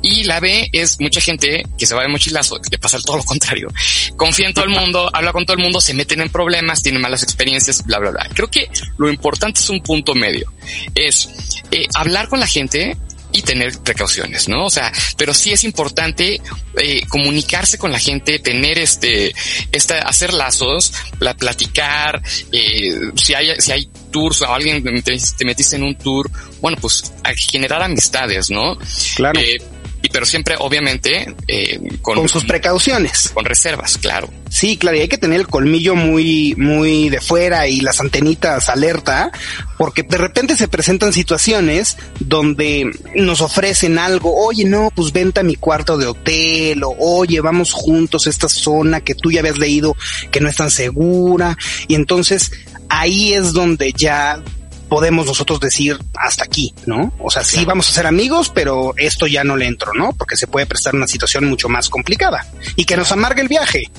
Y 0.01 0.23
la 0.23 0.39
B 0.39 0.69
es 0.71 0.99
mucha 0.99 1.21
gente 1.21 1.65
que 1.77 1.85
se 1.85 1.95
va 1.95 2.03
de 2.03 2.07
mochilazo, 2.07 2.59
que 2.59 2.77
pasa 2.77 2.99
todo 2.99 3.17
lo 3.17 3.23
contrario. 3.23 3.67
Confía 4.15 4.47
en 4.47 4.53
todo 4.53 4.65
el 4.65 4.71
mundo, 4.71 5.09
habla 5.13 5.31
con 5.31 5.45
todo 5.45 5.57
el 5.57 5.63
mundo, 5.63 5.81
se 5.81 5.93
meten 5.93 6.21
en 6.21 6.29
problemas, 6.29 6.81
tienen 6.81 7.01
malas 7.01 7.23
experiencias, 7.23 7.83
bla, 7.85 7.99
bla, 7.99 8.11
bla. 8.11 8.29
Creo 8.33 8.49
que 8.49 8.69
lo 8.97 9.09
importante 9.09 9.59
es 9.59 9.69
un 9.69 9.81
punto 9.81 10.13
medio. 10.13 10.51
Es 10.93 11.29
eh, 11.71 11.87
hablar 11.93 12.29
con 12.29 12.39
la 12.39 12.47
gente, 12.47 12.97
y 13.35 13.41
tener 13.41 13.77
precauciones, 13.79 14.47
¿no? 14.47 14.65
O 14.65 14.69
sea, 14.69 14.91
pero 15.17 15.33
sí 15.33 15.51
es 15.51 15.65
importante 15.65 16.39
eh, 16.77 17.01
comunicarse 17.09 17.77
con 17.77 17.91
la 17.91 17.99
gente, 17.99 18.39
tener 18.39 18.79
este, 18.79 19.35
esta, 19.73 19.99
hacer 19.99 20.33
lazos, 20.33 20.93
la, 21.19 21.35
platicar, 21.35 22.21
eh, 22.53 23.11
si 23.15 23.33
hay, 23.33 23.59
si 23.59 23.73
hay 23.73 23.89
tours 24.09 24.41
o 24.41 24.53
alguien 24.53 24.81
te, 25.03 25.17
te, 25.37 25.45
metiste 25.45 25.75
en 25.75 25.83
un 25.83 25.95
tour, 25.95 26.31
bueno, 26.61 26.77
pues 26.79 27.11
a 27.23 27.33
generar 27.33 27.83
amistades, 27.83 28.49
¿no? 28.49 28.77
Claro. 29.15 29.37
Eh, 29.39 29.57
y 30.05 30.09
pero 30.09 30.25
siempre, 30.25 30.55
obviamente, 30.59 31.35
eh, 31.47 31.79
con, 32.01 32.15
con, 32.15 32.29
sus 32.29 32.45
precauciones. 32.45 33.31
Con 33.33 33.43
reservas, 33.43 33.97
claro. 33.97 34.29
Sí, 34.49 34.77
claro, 34.77 34.97
y 34.97 35.01
hay 35.01 35.07
que 35.07 35.17
tener 35.17 35.39
el 35.39 35.47
colmillo 35.47 35.95
muy, 35.95 36.55
muy 36.55 37.09
de 37.09 37.19
fuera 37.19 37.67
y 37.67 37.81
las 37.81 37.99
antenitas 37.99 38.69
alerta, 38.69 39.31
porque 39.77 40.03
de 40.03 40.17
repente 40.17 40.55
se 40.55 40.67
presentan 40.67 41.11
situaciones 41.11 41.97
donde 42.19 42.91
nos 43.15 43.41
ofrecen 43.41 43.97
algo, 43.97 44.33
oye, 44.45 44.63
no, 44.63 44.91
pues 44.95 45.11
venta 45.11 45.43
mi 45.43 45.55
cuarto 45.55 45.97
de 45.97 46.07
hotel, 46.07 46.83
o 46.83 46.95
oye, 46.99 47.41
vamos 47.41 47.73
juntos 47.73 48.27
a 48.27 48.29
esta 48.29 48.47
zona 48.47 49.01
que 49.01 49.15
tú 49.15 49.31
ya 49.31 49.39
habías 49.39 49.57
leído 49.57 49.97
que 50.31 50.39
no 50.39 50.49
es 50.49 50.55
tan 50.55 50.71
segura, 50.71 51.57
y 51.87 51.95
entonces 51.95 52.51
ahí 52.89 53.33
es 53.33 53.53
donde 53.53 53.91
ya 53.91 54.41
podemos 54.89 55.25
nosotros 55.25 55.59
decir 55.59 55.97
hasta 56.15 56.43
aquí, 56.43 56.73
¿no? 56.85 57.13
O 57.19 57.31
sea, 57.31 57.43
sí 57.43 57.65
vamos 57.65 57.89
a 57.89 57.93
ser 57.93 58.07
amigos, 58.07 58.51
pero 58.53 58.93
esto 58.97 59.27
ya 59.27 59.43
no 59.43 59.55
le 59.55 59.65
entro, 59.65 59.93
¿no? 59.93 60.13
Porque 60.13 60.37
se 60.37 60.47
puede 60.47 60.65
prestar 60.65 60.95
una 60.95 61.07
situación 61.07 61.45
mucho 61.45 61.69
más 61.69 61.89
complicada 61.89 62.45
y 62.75 62.85
que 62.85 62.97
nos 62.97 63.11
amargue 63.11 63.41
el 63.41 63.47
viaje. 63.47 63.91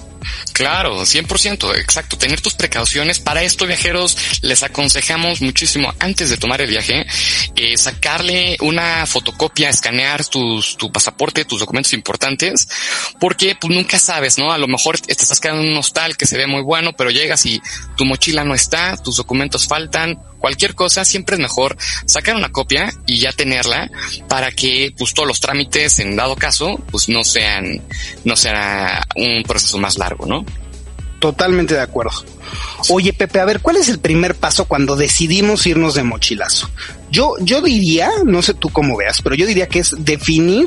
Claro, 0.53 1.03
100%, 1.03 1.77
exacto. 1.77 2.17
Tener 2.17 2.41
tus 2.41 2.55
precauciones. 2.55 3.21
Para 3.21 3.43
esto, 3.43 3.67
viajeros, 3.67 4.17
les 4.43 4.63
aconsejamos 4.63 5.43
muchísimo 5.43 5.93
antes 5.99 6.31
de 6.31 6.37
tomar 6.37 6.61
el 6.61 6.71
viaje, 6.71 7.07
eh, 7.55 7.77
sacarle 7.77 8.57
una 8.61 9.07
fotocopia, 9.07 9.69
escanear 9.69 10.25
tus, 10.25 10.77
tu 10.77 10.91
pasaporte, 10.91 11.45
tus 11.45 11.61
documentos 11.61 11.93
importantes, 11.93 12.69
porque 13.21 13.57
pues 13.61 13.75
nunca 13.75 13.99
sabes, 13.99 14.39
¿no? 14.39 14.53
A 14.53 14.59
lo 14.59 14.67
mejor 14.67 14.99
te 14.99 15.13
estás 15.13 15.41
quedando 15.41 15.63
en 15.63 15.73
un 15.73 15.79
hostal 15.79 16.17
que 16.17 16.27
se 16.27 16.39
ve 16.39 16.47
muy 16.47 16.63
bueno, 16.63 16.95
pero 16.95 17.11
llegas 17.11 17.45
y 17.47 17.61
tu 17.97 18.05
mochila 18.05 18.45
no 18.45 18.55
está, 18.55 18.97
tus 18.97 19.17
documentos 19.17 19.67
faltan, 19.67 20.19
cualquier 20.39 20.75
cosa, 20.75 21.05
siempre 21.05 21.37
es 21.37 21.41
mejor 21.41 21.77
sacar 22.07 22.37
una 22.37 22.51
copia 22.51 22.93
y 23.07 23.19
ya 23.19 23.33
tenerla 23.33 23.91
para 24.29 24.53
que 24.53 24.93
pues 24.97 25.15
todos 25.15 25.29
los 25.29 25.41
trámites 25.41 25.99
en 25.99 26.17
dado 26.17 26.37
caso 26.37 26.81
pues 26.91 27.09
no 27.09 27.25
sean, 27.25 27.83
no 28.25 28.37
sea 28.37 29.07
un 29.17 29.43
proceso 29.43 29.79
más 29.79 29.99
largo, 29.99 30.27
¿no? 30.27 30.45
Totalmente 31.19 31.75
de 31.75 31.81
acuerdo. 31.81 32.25
Oye, 32.91 33.13
Pepe, 33.13 33.41
a 33.41 33.45
ver, 33.45 33.61
¿cuál 33.61 33.77
es 33.77 33.89
el 33.89 33.99
primer 33.99 34.35
paso 34.35 34.67
cuando 34.67 34.97
decidimos 34.97 35.67
irnos 35.67 35.95
de 35.95 36.03
mochilazo? 36.03 36.71
Yo, 37.11 37.35
yo 37.41 37.63
diría, 37.63 38.11
no 38.25 38.43
sé 38.43 38.55
tú 38.55 38.69
cómo 38.71 38.97
veas, 38.97 39.23
pero 39.23 39.35
yo 39.35 39.47
diría 39.47 39.67
que 39.67 39.81
es 39.81 39.95
definir 39.99 40.67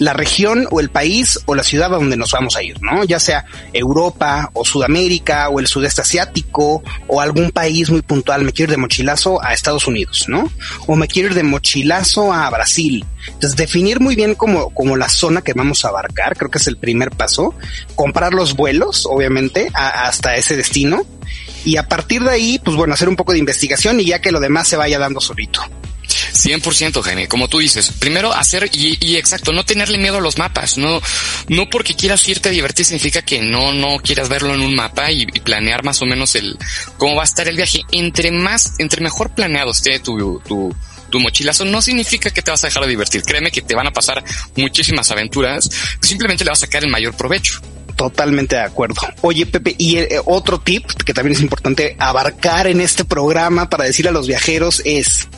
la 0.00 0.14
región 0.14 0.66
o 0.70 0.80
el 0.80 0.88
país 0.88 1.38
o 1.44 1.54
la 1.54 1.62
ciudad 1.62 1.92
a 1.94 1.98
donde 1.98 2.16
nos 2.16 2.32
vamos 2.32 2.56
a 2.56 2.62
ir, 2.62 2.80
¿no? 2.82 3.04
Ya 3.04 3.20
sea 3.20 3.44
Europa 3.72 4.50
o 4.54 4.64
Sudamérica 4.64 5.50
o 5.50 5.60
el 5.60 5.66
sudeste 5.66 6.00
asiático 6.00 6.82
o 7.06 7.20
algún 7.20 7.50
país 7.50 7.90
muy 7.90 8.00
puntual. 8.00 8.42
Me 8.42 8.52
quiero 8.52 8.72
ir 8.72 8.76
de 8.76 8.80
mochilazo 8.80 9.44
a 9.44 9.52
Estados 9.52 9.86
Unidos, 9.86 10.24
¿no? 10.26 10.50
O 10.86 10.96
me 10.96 11.06
quiero 11.06 11.28
ir 11.28 11.34
de 11.34 11.42
mochilazo 11.42 12.32
a 12.32 12.48
Brasil. 12.48 13.04
Entonces, 13.26 13.56
definir 13.56 14.00
muy 14.00 14.16
bien 14.16 14.34
como, 14.34 14.70
como 14.70 14.96
la 14.96 15.10
zona 15.10 15.42
que 15.42 15.52
vamos 15.52 15.84
a 15.84 15.88
abarcar, 15.88 16.34
creo 16.34 16.50
que 16.50 16.58
es 16.58 16.66
el 16.66 16.78
primer 16.78 17.10
paso. 17.10 17.54
Comprar 17.94 18.32
los 18.32 18.56
vuelos, 18.56 19.04
obviamente, 19.04 19.70
hasta 19.74 20.34
ese 20.34 20.56
destino. 20.56 21.02
Y 21.66 21.76
a 21.76 21.86
partir 21.86 22.22
de 22.22 22.30
ahí, 22.30 22.58
pues 22.64 22.74
bueno, 22.74 22.94
hacer 22.94 23.10
un 23.10 23.16
poco 23.16 23.32
de 23.32 23.38
investigación 23.38 24.00
y 24.00 24.06
ya 24.06 24.22
que 24.22 24.32
lo 24.32 24.40
demás 24.40 24.66
se 24.66 24.76
vaya 24.76 24.98
dando 24.98 25.20
solito. 25.20 25.60
100% 26.32 27.02
Jaime, 27.02 27.28
como 27.28 27.48
tú 27.48 27.58
dices, 27.58 27.92
primero 27.98 28.32
hacer 28.32 28.70
y, 28.72 29.16
exacto, 29.16 29.52
no 29.52 29.64
tenerle 29.64 29.98
miedo 29.98 30.18
a 30.18 30.20
los 30.20 30.38
mapas, 30.38 30.78
no, 30.78 31.00
no 31.48 31.68
porque 31.68 31.94
quieras 31.94 32.26
irte 32.28 32.48
a 32.48 32.52
divertir 32.52 32.86
significa 32.86 33.22
que 33.22 33.42
no, 33.42 33.72
no 33.72 33.98
quieras 33.98 34.28
verlo 34.28 34.54
en 34.54 34.60
un 34.60 34.74
mapa 34.74 35.10
y, 35.10 35.22
y, 35.22 35.40
planear 35.40 35.84
más 35.84 36.00
o 36.02 36.06
menos 36.06 36.34
el, 36.34 36.56
cómo 36.98 37.16
va 37.16 37.22
a 37.22 37.24
estar 37.24 37.46
el 37.48 37.56
viaje. 37.56 37.80
Entre 37.92 38.30
más, 38.30 38.74
entre 38.78 39.02
mejor 39.02 39.34
planeado 39.34 39.70
esté 39.70 39.98
tu, 40.00 40.40
tu, 40.40 40.74
tu 41.10 41.20
mochilazo, 41.20 41.64
no 41.64 41.82
significa 41.82 42.30
que 42.30 42.42
te 42.42 42.50
vas 42.50 42.64
a 42.64 42.68
dejar 42.68 42.84
de 42.84 42.90
divertir. 42.90 43.22
Créeme 43.22 43.50
que 43.50 43.60
te 43.60 43.74
van 43.74 43.86
a 43.86 43.92
pasar 43.92 44.24
muchísimas 44.56 45.10
aventuras. 45.10 45.68
Simplemente 46.00 46.44
le 46.44 46.50
vas 46.50 46.62
a 46.62 46.66
sacar 46.66 46.84
el 46.84 46.90
mayor 46.90 47.14
provecho. 47.14 47.60
Totalmente 47.96 48.56
de 48.56 48.62
acuerdo. 48.62 48.94
Oye, 49.20 49.44
Pepe, 49.44 49.74
y 49.76 49.98
eh, 49.98 50.08
otro 50.24 50.58
tip 50.58 50.86
que 51.04 51.12
también 51.12 51.36
es 51.36 51.42
importante 51.42 51.96
abarcar 51.98 52.66
en 52.66 52.80
este 52.80 53.04
programa 53.04 53.68
para 53.68 53.84
decir 53.84 54.08
a 54.08 54.10
los 54.10 54.26
viajeros 54.26 54.80
es, 54.86 55.28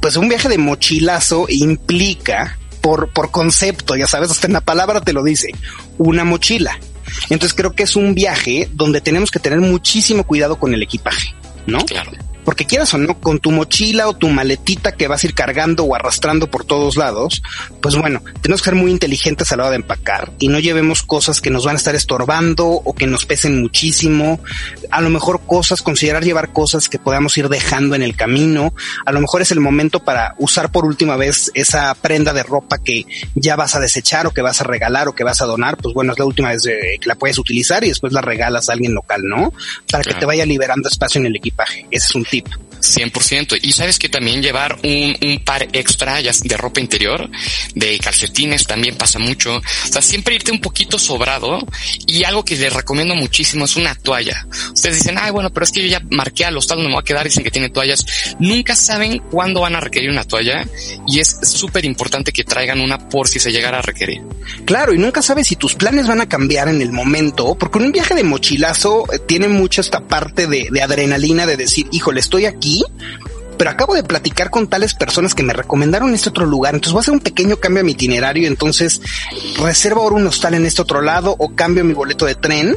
pues 0.00 0.16
un 0.16 0.28
viaje 0.28 0.48
de 0.48 0.58
mochilazo 0.58 1.46
implica 1.48 2.58
por, 2.80 3.12
por 3.12 3.30
concepto, 3.30 3.96
ya 3.96 4.06
sabes, 4.06 4.30
hasta 4.30 4.46
en 4.46 4.54
la 4.54 4.60
palabra 4.62 5.00
te 5.00 5.12
lo 5.12 5.22
dice, 5.22 5.48
una 5.98 6.24
mochila. 6.24 6.78
Entonces 7.28 7.54
creo 7.54 7.72
que 7.72 7.82
es 7.82 7.96
un 7.96 8.14
viaje 8.14 8.68
donde 8.72 9.00
tenemos 9.00 9.30
que 9.30 9.38
tener 9.38 9.60
muchísimo 9.60 10.24
cuidado 10.24 10.58
con 10.58 10.72
el 10.74 10.82
equipaje, 10.82 11.34
¿no? 11.66 11.84
Claro. 11.84 12.12
Porque 12.44 12.66
quieras 12.66 12.92
o 12.94 12.98
no, 12.98 13.18
con 13.20 13.38
tu 13.38 13.50
mochila 13.50 14.08
o 14.08 14.14
tu 14.14 14.28
maletita 14.28 14.92
que 14.92 15.08
vas 15.08 15.22
a 15.22 15.26
ir 15.26 15.34
cargando 15.34 15.84
o 15.84 15.94
arrastrando 15.94 16.50
por 16.50 16.64
todos 16.64 16.96
lados, 16.96 17.42
pues 17.82 17.96
bueno, 17.96 18.22
tenemos 18.42 18.62
que 18.62 18.70
ser 18.70 18.74
muy 18.74 18.90
inteligentes 18.90 19.52
a 19.52 19.56
la 19.56 19.64
hora 19.64 19.70
de 19.70 19.76
empacar 19.76 20.32
y 20.38 20.48
no 20.48 20.58
llevemos 20.58 21.02
cosas 21.02 21.40
que 21.40 21.50
nos 21.50 21.64
van 21.64 21.76
a 21.76 21.78
estar 21.78 21.94
estorbando 21.94 22.66
o 22.66 22.94
que 22.94 23.06
nos 23.06 23.26
pesen 23.26 23.60
muchísimo. 23.60 24.40
A 24.90 25.00
lo 25.00 25.10
mejor 25.10 25.40
cosas, 25.46 25.82
considerar 25.82 26.24
llevar 26.24 26.52
cosas 26.52 26.88
que 26.88 26.98
podamos 26.98 27.36
ir 27.38 27.48
dejando 27.48 27.94
en 27.94 28.02
el 28.02 28.16
camino. 28.16 28.74
A 29.06 29.12
lo 29.12 29.20
mejor 29.20 29.42
es 29.42 29.50
el 29.50 29.60
momento 29.60 30.00
para 30.00 30.34
usar 30.38 30.72
por 30.72 30.84
última 30.84 31.16
vez 31.16 31.50
esa 31.54 31.94
prenda 31.94 32.32
de 32.32 32.42
ropa 32.42 32.78
que 32.78 33.06
ya 33.34 33.56
vas 33.56 33.74
a 33.74 33.80
desechar 33.80 34.26
o 34.26 34.30
que 34.32 34.42
vas 34.42 34.60
a 34.60 34.64
regalar 34.64 35.08
o 35.08 35.14
que 35.14 35.24
vas 35.24 35.40
a 35.42 35.46
donar. 35.46 35.76
Pues 35.76 35.94
bueno, 35.94 36.12
es 36.12 36.18
la 36.18 36.24
última 36.24 36.50
vez 36.50 36.62
que 36.62 37.06
la 37.06 37.14
puedes 37.14 37.38
utilizar 37.38 37.84
y 37.84 37.88
después 37.88 38.12
la 38.12 38.20
regalas 38.20 38.68
a 38.68 38.72
alguien 38.72 38.94
local, 38.94 39.22
¿no? 39.24 39.52
Para 39.90 40.04
que 40.04 40.14
te 40.14 40.26
vaya 40.26 40.44
liberando 40.46 40.88
espacio 40.88 41.20
en 41.20 41.26
el 41.26 41.36
equipaje. 41.36 41.86
Ese 41.90 42.06
es 42.06 42.14
un 42.14 42.24
tip. 42.30 42.46
100%. 42.80 43.58
Y 43.62 43.72
sabes 43.72 43.98
que 43.98 44.08
también 44.08 44.42
llevar 44.42 44.78
un, 44.82 45.16
un 45.22 45.44
par 45.44 45.68
extra 45.72 46.20
ya 46.20 46.32
de 46.42 46.56
ropa 46.56 46.80
interior, 46.80 47.28
de 47.74 47.98
calcetines 47.98 48.66
también 48.66 48.96
pasa 48.96 49.18
mucho. 49.18 49.56
O 49.56 49.62
sea, 49.92 50.02
siempre 50.02 50.34
irte 50.34 50.52
un 50.52 50.60
poquito 50.60 50.98
sobrado 50.98 51.66
y 52.06 52.24
algo 52.24 52.44
que 52.44 52.56
les 52.56 52.72
recomiendo 52.72 53.14
muchísimo 53.14 53.64
es 53.64 53.76
una 53.76 53.94
toalla. 53.94 54.46
Ustedes 54.72 54.96
dicen, 54.96 55.18
ay, 55.20 55.30
bueno, 55.30 55.52
pero 55.52 55.64
es 55.64 55.72
que 55.72 55.82
yo 55.82 55.88
ya 55.88 56.02
marqué 56.10 56.44
al 56.44 56.56
hostal, 56.56 56.78
no 56.78 56.84
me 56.84 56.94
voy 56.94 57.00
a 57.00 57.04
quedar, 57.04 57.24
dicen 57.24 57.44
que 57.44 57.50
tiene 57.50 57.70
toallas. 57.70 58.04
Nunca 58.38 58.74
saben 58.74 59.18
cuándo 59.30 59.60
van 59.60 59.76
a 59.76 59.80
requerir 59.80 60.10
una 60.10 60.24
toalla 60.24 60.66
y 61.06 61.18
es 61.18 61.38
súper 61.42 61.84
importante 61.84 62.32
que 62.32 62.44
traigan 62.44 62.80
una 62.80 63.08
por 63.08 63.28
si 63.28 63.38
se 63.38 63.52
llegara 63.52 63.78
a 63.78 63.82
requerir. 63.82 64.22
Claro, 64.64 64.94
y 64.94 64.98
nunca 64.98 65.22
sabes 65.22 65.48
si 65.48 65.56
tus 65.56 65.74
planes 65.74 66.06
van 66.06 66.20
a 66.20 66.28
cambiar 66.28 66.68
en 66.68 66.80
el 66.80 66.92
momento, 66.92 67.56
porque 67.56 67.78
un 67.78 67.92
viaje 67.92 68.14
de 68.14 68.24
mochilazo 68.24 69.04
eh, 69.12 69.18
tiene 69.18 69.48
mucho 69.48 69.80
esta 69.80 70.00
parte 70.06 70.46
de, 70.46 70.68
de 70.70 70.82
adrenalina 70.82 71.46
de 71.46 71.56
decir, 71.56 71.86
híjole, 71.92 72.19
estoy 72.20 72.46
aquí, 72.46 72.84
pero 73.58 73.70
acabo 73.70 73.94
de 73.94 74.02
platicar 74.02 74.50
con 74.50 74.68
tales 74.68 74.94
personas 74.94 75.34
que 75.34 75.42
me 75.42 75.52
recomendaron 75.52 76.14
este 76.14 76.30
otro 76.30 76.46
lugar, 76.46 76.74
entonces 76.74 76.92
voy 76.92 77.00
a 77.00 77.02
hacer 77.02 77.14
un 77.14 77.20
pequeño 77.20 77.56
cambio 77.56 77.82
a 77.82 77.84
mi 77.84 77.92
itinerario, 77.92 78.48
entonces 78.48 79.02
reservo 79.58 80.02
ahora 80.02 80.16
un 80.16 80.26
hostal 80.26 80.54
en 80.54 80.64
este 80.64 80.82
otro 80.82 81.02
lado 81.02 81.34
o 81.38 81.54
cambio 81.54 81.84
mi 81.84 81.92
boleto 81.92 82.24
de 82.24 82.34
tren 82.34 82.76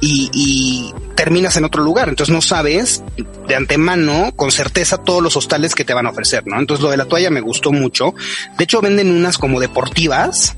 y, 0.00 0.30
y, 0.32 0.94
terminas 1.14 1.56
en 1.56 1.64
otro 1.64 1.82
lugar. 1.82 2.10
Entonces 2.10 2.32
no 2.32 2.42
sabes 2.42 3.02
de 3.48 3.54
antemano 3.56 4.32
con 4.36 4.52
certeza 4.52 4.98
todos 4.98 5.22
los 5.22 5.34
hostales 5.34 5.74
que 5.74 5.84
te 5.84 5.94
van 5.94 6.06
a 6.06 6.10
ofrecer, 6.10 6.46
¿no? 6.46 6.58
Entonces 6.58 6.84
lo 6.84 6.90
de 6.90 6.98
la 6.98 7.06
toalla 7.06 7.30
me 7.30 7.40
gustó 7.40 7.72
mucho. 7.72 8.14
De 8.58 8.64
hecho 8.64 8.82
venden 8.82 9.10
unas 9.10 9.38
como 9.38 9.58
deportivas 9.58 10.54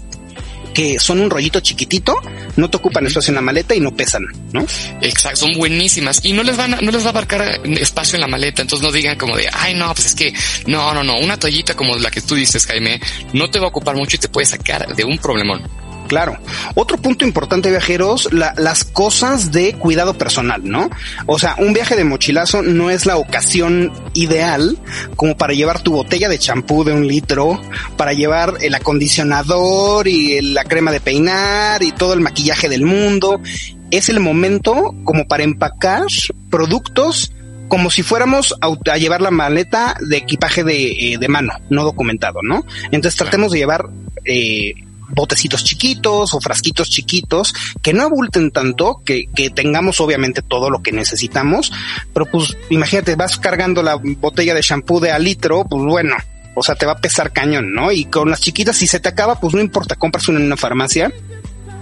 que 0.75 0.99
son 0.99 1.21
un 1.21 1.31
rollito 1.31 1.61
chiquitito, 1.61 2.21
no 2.57 2.71
te 2.71 2.77
ocupan 2.77 3.07
espacio 3.07 3.31
en 3.31 3.37
la 3.37 3.41
maleta 3.41 3.75
y 3.75 3.81
no 3.81 3.95
pesan, 3.95 4.25
¿no? 4.53 4.65
Exacto, 5.01 5.41
son 5.41 5.53
buenísimas 5.55 6.21
y 6.25 6.33
no 6.33 6.43
les 6.43 6.57
van 6.57 6.75
a, 6.75 6.81
no 6.81 6.91
les 6.91 7.03
va 7.03 7.07
a 7.07 7.11
abarcar 7.11 7.61
espacio 7.65 8.17
en 8.17 8.21
la 8.23 8.29
maleta, 8.29 8.63
entonces 8.63 8.87
no 8.87 8.93
digan 8.93 9.17
como 9.17 9.37
de, 9.37 9.49
ay 9.53 9.75
no, 9.75 9.93
pues 9.95 10.07
es 10.07 10.15
que 10.15 10.33
no, 10.67 10.95
no, 10.95 11.05
no, 11.05 11.19
una 11.19 11.39
toallita 11.39 11.75
como 11.75 11.97
la 11.97 12.11
que 12.11 12.21
tú 12.21 12.35
dices, 12.35 12.67
Jaime, 12.67 13.01
no 13.33 13.51
te 13.51 13.59
va 13.59 13.67
a 13.67 13.69
ocupar 13.69 13.97
mucho 13.97 14.17
y 14.17 14.19
te 14.19 14.29
puede 14.29 14.47
sacar 14.47 14.95
de 14.95 15.05
un 15.05 15.19
problemón. 15.19 15.63
Claro. 16.09 16.39
Otro 16.75 16.97
punto 16.97 17.27
importante, 17.27 17.71
viajeros, 17.71 18.33
la, 18.33 18.55
las 18.57 18.85
cosas 18.85 19.53
de 19.53 19.75
cuidado 19.75 20.15
personal, 20.15 20.63
¿no? 20.65 20.89
O 21.27 21.39
sea, 21.39 21.55
un 21.59 21.75
viaje 21.75 21.97
de 21.97 22.05
mochilazo 22.05 22.63
no 22.63 22.89
es 22.89 23.05
la 23.05 23.19
ocasión 23.19 23.93
ideal 24.15 24.79
como 25.17 25.37
para 25.37 25.53
llevar 25.53 25.81
tu 25.81 25.93
botella 25.93 26.31
de 26.31 26.39
champú 26.39 26.83
de 26.83 26.95
un 26.95 27.07
litro, 27.07 27.61
para 27.99 28.15
llevar 28.15 28.55
el 28.63 28.75
acondicionador 28.75 30.09
y 30.09 30.41
la 30.41 30.65
crema 30.65 30.93
de 30.93 31.01
peinar 31.01 31.83
y 31.83 31.93
todo 31.93 32.15
el 32.15 32.21
maquillaje 32.21 32.71
del 32.71 32.87
mundo. 32.87 33.41
Es 33.91 34.09
el 34.09 34.21
momento 34.21 34.95
como 35.05 35.29
para 35.29 35.45
empacar 35.45 36.05
productos 36.51 37.33
como 37.69 37.91
si 37.91 38.03
fuéramos 38.03 38.55
a, 38.63 38.93
a, 38.93 38.97
llevar 38.97 39.21
la 39.21 39.31
maleta 39.31 39.95
de 40.01 40.17
equipaje 40.17 40.65
de, 40.65 41.13
eh, 41.13 41.19
de 41.19 41.29
mano, 41.29 41.53
no 41.69 41.85
documentado, 41.85 42.41
¿no? 42.43 42.65
Entonces 42.91 43.17
tratemos 43.17 43.53
de 43.53 43.59
llevar 43.59 43.91
eh, 44.25 44.73
botecitos 45.09 45.65
chiquitos 45.65 46.35
o 46.35 46.41
frasquitos 46.41 46.89
chiquitos 46.91 47.55
que 47.83 47.93
no 47.93 48.03
abulten 48.03 48.51
tanto, 48.51 49.03
que, 49.05 49.27
que 49.35 49.51
tengamos 49.51 50.01
obviamente 50.01 50.43
todo 50.43 50.71
lo 50.71 50.83
que 50.83 50.93
necesitamos, 50.93 51.73
pero 52.13 52.27
pues 52.27 52.57
imagínate, 52.71 53.17
vas 53.17 53.39
cargando 53.39 53.83
la 53.83 53.97
botella 53.97 54.55
de 54.55 54.63
shampoo 54.63 55.01
de 55.01 55.11
a 55.11 55.19
litro, 55.19 55.65
pues 55.65 55.83
bueno, 55.85 56.17
o 56.55 56.63
sea, 56.63 56.75
te 56.75 56.87
va 56.87 56.93
a 56.93 56.99
pesar 56.99 57.33
cañón, 57.33 57.73
¿no? 57.73 57.93
Y 57.93 58.07
con 58.07 58.31
las 58.31 58.41
chiquitas, 58.41 58.77
si 58.77 58.87
se 58.87 59.01
te 59.01 59.09
acaba, 59.09 59.41
pues 59.41 59.55
no 59.55 59.61
importa, 59.61 59.97
compras 59.97 60.29
una 60.29 60.41
en 60.41 60.47
una 60.47 60.57
farmacia. 60.57 61.13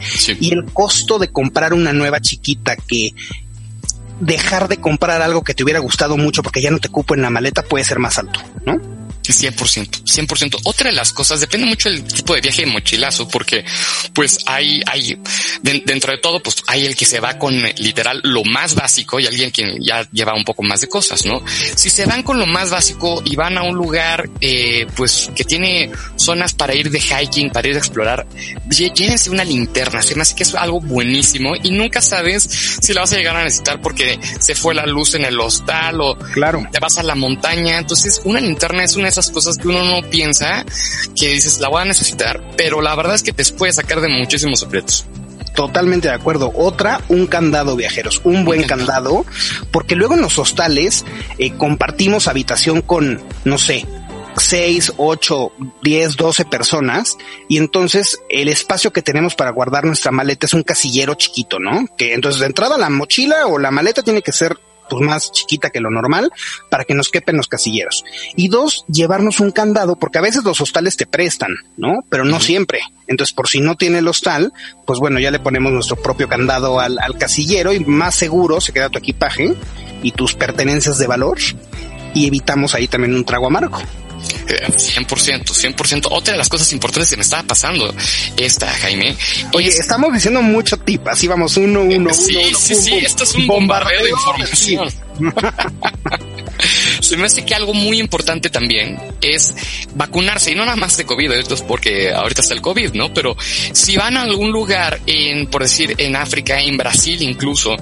Sí. 0.00 0.36
Y 0.38 0.52
el 0.52 0.66
costo 0.66 1.18
de 1.18 1.28
comprar 1.32 1.72
una 1.72 1.94
nueva 1.94 2.20
chiquita 2.20 2.76
que 2.76 3.14
dejar 4.20 4.68
de 4.68 4.78
comprar 4.78 5.22
algo 5.22 5.42
que 5.42 5.54
te 5.54 5.62
hubiera 5.62 5.80
gustado 5.80 6.16
mucho 6.16 6.42
porque 6.42 6.62
ya 6.62 6.70
no 6.70 6.78
te 6.78 6.88
cupo 6.88 7.14
en 7.14 7.22
la 7.22 7.30
maleta 7.30 7.62
puede 7.62 7.84
ser 7.84 7.98
más 7.98 8.18
alto, 8.18 8.40
¿no? 8.64 8.95
100%, 9.32 10.04
100%. 10.04 10.60
Otra 10.64 10.90
de 10.90 10.96
las 10.96 11.12
cosas, 11.12 11.40
depende 11.40 11.66
mucho 11.66 11.90
del 11.90 12.04
tipo 12.04 12.34
de 12.34 12.40
viaje 12.40 12.62
de 12.64 12.70
mochilazo, 12.70 13.28
porque 13.28 13.64
pues 14.12 14.38
hay, 14.46 14.82
hay, 14.86 15.18
de, 15.62 15.82
dentro 15.84 16.12
de 16.12 16.18
todo, 16.18 16.40
pues 16.40 16.56
hay 16.66 16.86
el 16.86 16.96
que 16.96 17.04
se 17.04 17.20
va 17.20 17.38
con 17.38 17.54
literal 17.78 18.20
lo 18.24 18.44
más 18.44 18.74
básico 18.74 19.20
y 19.20 19.26
alguien 19.26 19.50
que 19.50 19.76
ya 19.80 20.08
lleva 20.10 20.34
un 20.34 20.44
poco 20.44 20.62
más 20.62 20.80
de 20.80 20.88
cosas, 20.88 21.24
¿no? 21.26 21.42
Si 21.74 21.90
se 21.90 22.06
van 22.06 22.22
con 22.22 22.38
lo 22.38 22.46
más 22.46 22.70
básico 22.70 23.22
y 23.24 23.36
van 23.36 23.58
a 23.58 23.62
un 23.62 23.74
lugar, 23.74 24.28
eh, 24.40 24.86
pues 24.96 25.30
que 25.34 25.44
tiene 25.44 25.90
zonas 26.16 26.54
para 26.54 26.74
ir 26.74 26.90
de 26.90 27.00
hiking, 27.00 27.50
para 27.50 27.68
ir 27.68 27.74
a 27.76 27.78
explorar, 27.78 28.26
llévense 28.68 29.30
una 29.30 29.44
linterna, 29.44 30.02
se 30.02 30.14
me 30.14 30.22
hace 30.22 30.34
que 30.34 30.42
es 30.42 30.54
algo 30.54 30.80
buenísimo 30.80 31.54
y 31.62 31.70
nunca 31.70 32.00
sabes 32.00 32.42
si 32.80 32.92
la 32.92 33.02
vas 33.02 33.12
a 33.12 33.16
llegar 33.16 33.36
a 33.36 33.44
necesitar 33.44 33.80
porque 33.80 34.18
se 34.40 34.54
fue 34.54 34.74
la 34.74 34.86
luz 34.86 35.14
en 35.14 35.24
el 35.24 35.38
hostal 35.40 36.00
o 36.00 36.16
claro. 36.32 36.66
te 36.70 36.78
vas 36.78 36.98
a 36.98 37.02
la 37.02 37.14
montaña. 37.14 37.78
Entonces, 37.78 38.20
una 38.24 38.40
linterna 38.40 38.84
es 38.84 38.96
una 38.96 39.08
esas 39.18 39.30
cosas 39.30 39.56
que 39.56 39.68
uno 39.68 39.84
no 39.84 40.08
piensa 40.08 40.64
que 41.18 41.28
dices 41.28 41.60
la 41.60 41.68
voy 41.68 41.82
a 41.82 41.84
necesitar, 41.86 42.42
pero 42.56 42.82
la 42.82 42.94
verdad 42.94 43.14
es 43.14 43.22
que 43.22 43.32
te 43.32 43.44
puede 43.52 43.72
sacar 43.72 44.00
de 44.00 44.08
muchísimos 44.08 44.62
aprietos. 44.62 45.06
Totalmente 45.54 46.08
de 46.08 46.14
acuerdo. 46.14 46.52
Otra, 46.54 47.00
un 47.08 47.26
candado 47.26 47.76
viajeros, 47.76 48.20
un 48.24 48.44
buen 48.44 48.64
candado, 48.64 49.24
porque 49.70 49.96
luego 49.96 50.14
en 50.14 50.20
los 50.20 50.38
hostales 50.38 51.06
eh, 51.38 51.52
compartimos 51.56 52.28
habitación 52.28 52.82
con, 52.82 53.22
no 53.44 53.56
sé, 53.56 53.86
6, 54.36 54.92
8, 54.98 55.52
10, 55.82 56.16
12 56.16 56.44
personas 56.44 57.16
y 57.48 57.56
entonces 57.56 58.20
el 58.28 58.48
espacio 58.48 58.92
que 58.92 59.00
tenemos 59.00 59.34
para 59.34 59.50
guardar 59.50 59.86
nuestra 59.86 60.12
maleta 60.12 60.44
es 60.44 60.52
un 60.52 60.62
casillero 60.62 61.14
chiquito, 61.14 61.58
¿no? 61.58 61.86
Que 61.96 62.12
entonces 62.12 62.40
de 62.40 62.46
entrada 62.46 62.76
la 62.76 62.90
mochila 62.90 63.46
o 63.46 63.58
la 63.58 63.70
maleta 63.70 64.02
tiene 64.02 64.20
que 64.20 64.32
ser 64.32 64.58
pues 64.88 65.02
más 65.02 65.32
chiquita 65.32 65.70
que 65.70 65.80
lo 65.80 65.90
normal 65.90 66.30
para 66.70 66.84
que 66.84 66.94
nos 66.94 67.10
quepen 67.10 67.36
los 67.36 67.48
casilleros. 67.48 68.04
Y 68.36 68.48
dos, 68.48 68.84
llevarnos 68.88 69.40
un 69.40 69.50
candado, 69.50 69.96
porque 69.96 70.18
a 70.18 70.22
veces 70.22 70.44
los 70.44 70.60
hostales 70.60 70.96
te 70.96 71.06
prestan, 71.06 71.54
¿no? 71.76 72.04
Pero 72.08 72.24
no 72.24 72.40
siempre. 72.40 72.80
Entonces, 73.06 73.34
por 73.34 73.48
si 73.48 73.60
no 73.60 73.76
tiene 73.76 73.98
el 73.98 74.08
hostal, 74.08 74.52
pues 74.84 74.98
bueno, 74.98 75.20
ya 75.20 75.30
le 75.30 75.38
ponemos 75.38 75.72
nuestro 75.72 75.96
propio 75.96 76.28
candado 76.28 76.80
al, 76.80 76.98
al 76.98 77.18
casillero 77.18 77.72
y 77.72 77.80
más 77.80 78.14
seguro 78.14 78.60
se 78.60 78.72
queda 78.72 78.88
tu 78.88 78.98
equipaje 78.98 79.54
y 80.02 80.12
tus 80.12 80.34
pertenencias 80.34 80.98
de 80.98 81.06
valor 81.06 81.38
y 82.14 82.26
evitamos 82.26 82.74
ahí 82.74 82.88
también 82.88 83.14
un 83.14 83.24
trago 83.24 83.46
amargo. 83.46 83.78
100%, 84.26 85.44
100%. 85.44 86.08
Otra 86.10 86.32
de 86.32 86.38
las 86.38 86.48
cosas 86.48 86.72
importantes 86.72 87.10
que 87.10 87.16
me 87.16 87.22
estaba 87.22 87.42
pasando 87.42 87.94
esta, 88.36 88.68
Jaime. 88.68 89.16
Oye, 89.54 89.68
es... 89.68 89.80
estamos 89.80 90.12
diciendo 90.12 90.42
mucho 90.42 90.76
tip, 90.78 91.06
así 91.08 91.26
vamos 91.26 91.56
uno, 91.56 91.82
uno, 91.82 92.12
sí, 92.12 92.36
uno. 92.36 92.58
Sí, 92.58 92.74
uno, 92.74 92.82
sí, 92.82 92.98
esto 92.98 93.24
es 93.24 93.34
un 93.34 93.46
bombardeo, 93.46 94.00
bombardeo 94.00 94.04
de 94.04 94.10
información. 94.10 94.88
Se 97.06 97.16
me 97.16 97.26
hace 97.26 97.44
que 97.44 97.54
algo 97.54 97.72
muy 97.72 98.00
importante 98.00 98.50
también 98.50 98.98
es 99.20 99.54
vacunarse 99.94 100.50
y 100.50 100.54
no 100.56 100.64
nada 100.64 100.76
más 100.76 100.96
de 100.96 101.04
COVID, 101.04 101.30
esto 101.32 101.54
es 101.54 101.62
porque 101.62 102.12
ahorita 102.12 102.42
está 102.42 102.54
el 102.54 102.60
COVID, 102.60 102.94
¿no? 102.94 103.14
Pero 103.14 103.36
si 103.72 103.96
van 103.96 104.16
a 104.16 104.22
algún 104.22 104.50
lugar 104.50 105.00
en, 105.06 105.46
por 105.46 105.62
decir, 105.62 105.94
en 105.98 106.16
África, 106.16 106.60
en 106.60 106.76
Brasil 106.76 107.22
incluso, 107.22 107.76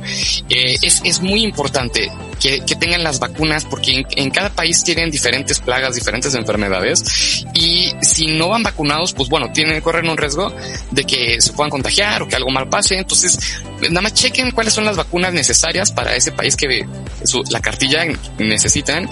eh, 0.51 0.77
es, 0.83 1.01
es 1.05 1.21
muy 1.21 1.43
importante 1.43 2.11
que, 2.39 2.77
tengan 2.77 3.03
las 3.03 3.19
vacunas, 3.19 3.65
porque 3.65 4.05
en, 4.17 4.31
cada 4.31 4.51
país 4.51 4.83
tienen 4.85 5.11
diferentes 5.11 5.61
plagas, 5.61 5.95
diferentes 5.95 6.35
enfermedades, 6.35 7.45
y 7.55 7.93
si 8.03 8.27
no 8.27 8.49
van 8.49 8.63
vacunados, 8.63 9.13
pues 9.13 9.29
bueno, 9.29 9.51
tienen, 9.53 9.81
corren 9.81 10.09
un 10.09 10.17
riesgo 10.17 10.53
de 10.91 11.05
que 11.05 11.41
se 11.41 11.53
puedan 11.53 11.71
contagiar 11.71 12.23
o 12.23 12.29
que 12.29 12.37
algo 12.37 12.51
mal 12.51 12.69
pase. 12.69 12.99
Entonces, 12.99 13.39
nada 13.81 14.03
más 14.03 14.15
chequen 14.15 14.51
cuáles 14.51 14.75
son 14.75 14.85
las 14.85 14.97
vacunas 14.97 15.33
necesarias 15.33 15.93
para 15.93 16.15
ese 16.15 16.33
país 16.33 16.57
que 16.57 16.87
la 17.51 17.61
cartilla 17.61 18.05
necesitan 18.39 19.09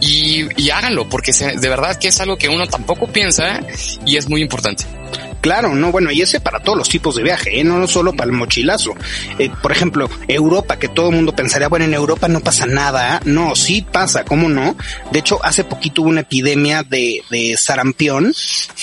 y, 0.00 0.46
y 0.56 0.70
háganlo, 0.70 1.08
porque 1.08 1.32
de 1.32 1.68
verdad 1.68 1.98
que 1.98 2.08
es 2.08 2.20
algo 2.20 2.36
que 2.36 2.48
uno 2.48 2.66
tampoco 2.66 3.06
piensa 3.06 3.60
y 4.04 4.16
es 4.16 4.28
muy 4.28 4.42
importante. 4.42 4.84
Claro, 5.40 5.74
no, 5.74 5.90
bueno, 5.90 6.10
y 6.10 6.20
ese 6.20 6.40
para 6.40 6.60
todos 6.60 6.76
los 6.76 6.88
tipos 6.88 7.16
de 7.16 7.22
viaje, 7.22 7.60
¿eh? 7.60 7.64
no 7.64 7.86
solo 7.86 8.12
para 8.12 8.30
el 8.30 8.36
mochilazo. 8.36 8.94
Eh, 9.38 9.50
por 9.62 9.72
ejemplo, 9.72 10.08
Europa, 10.28 10.78
que 10.78 10.88
todo 10.88 11.08
el 11.08 11.16
mundo 11.16 11.34
pensaría, 11.34 11.68
bueno, 11.68 11.86
en 11.86 11.94
Europa 11.94 12.28
no 12.28 12.40
pasa 12.40 12.66
nada. 12.66 13.20
No, 13.24 13.56
sí 13.56 13.86
pasa, 13.90 14.24
¿cómo 14.24 14.48
no? 14.48 14.76
De 15.10 15.18
hecho, 15.18 15.44
hace 15.44 15.64
poquito 15.64 16.02
hubo 16.02 16.10
una 16.10 16.20
epidemia 16.20 16.82
de, 16.82 17.22
de 17.30 17.56
sarampión 17.56 18.32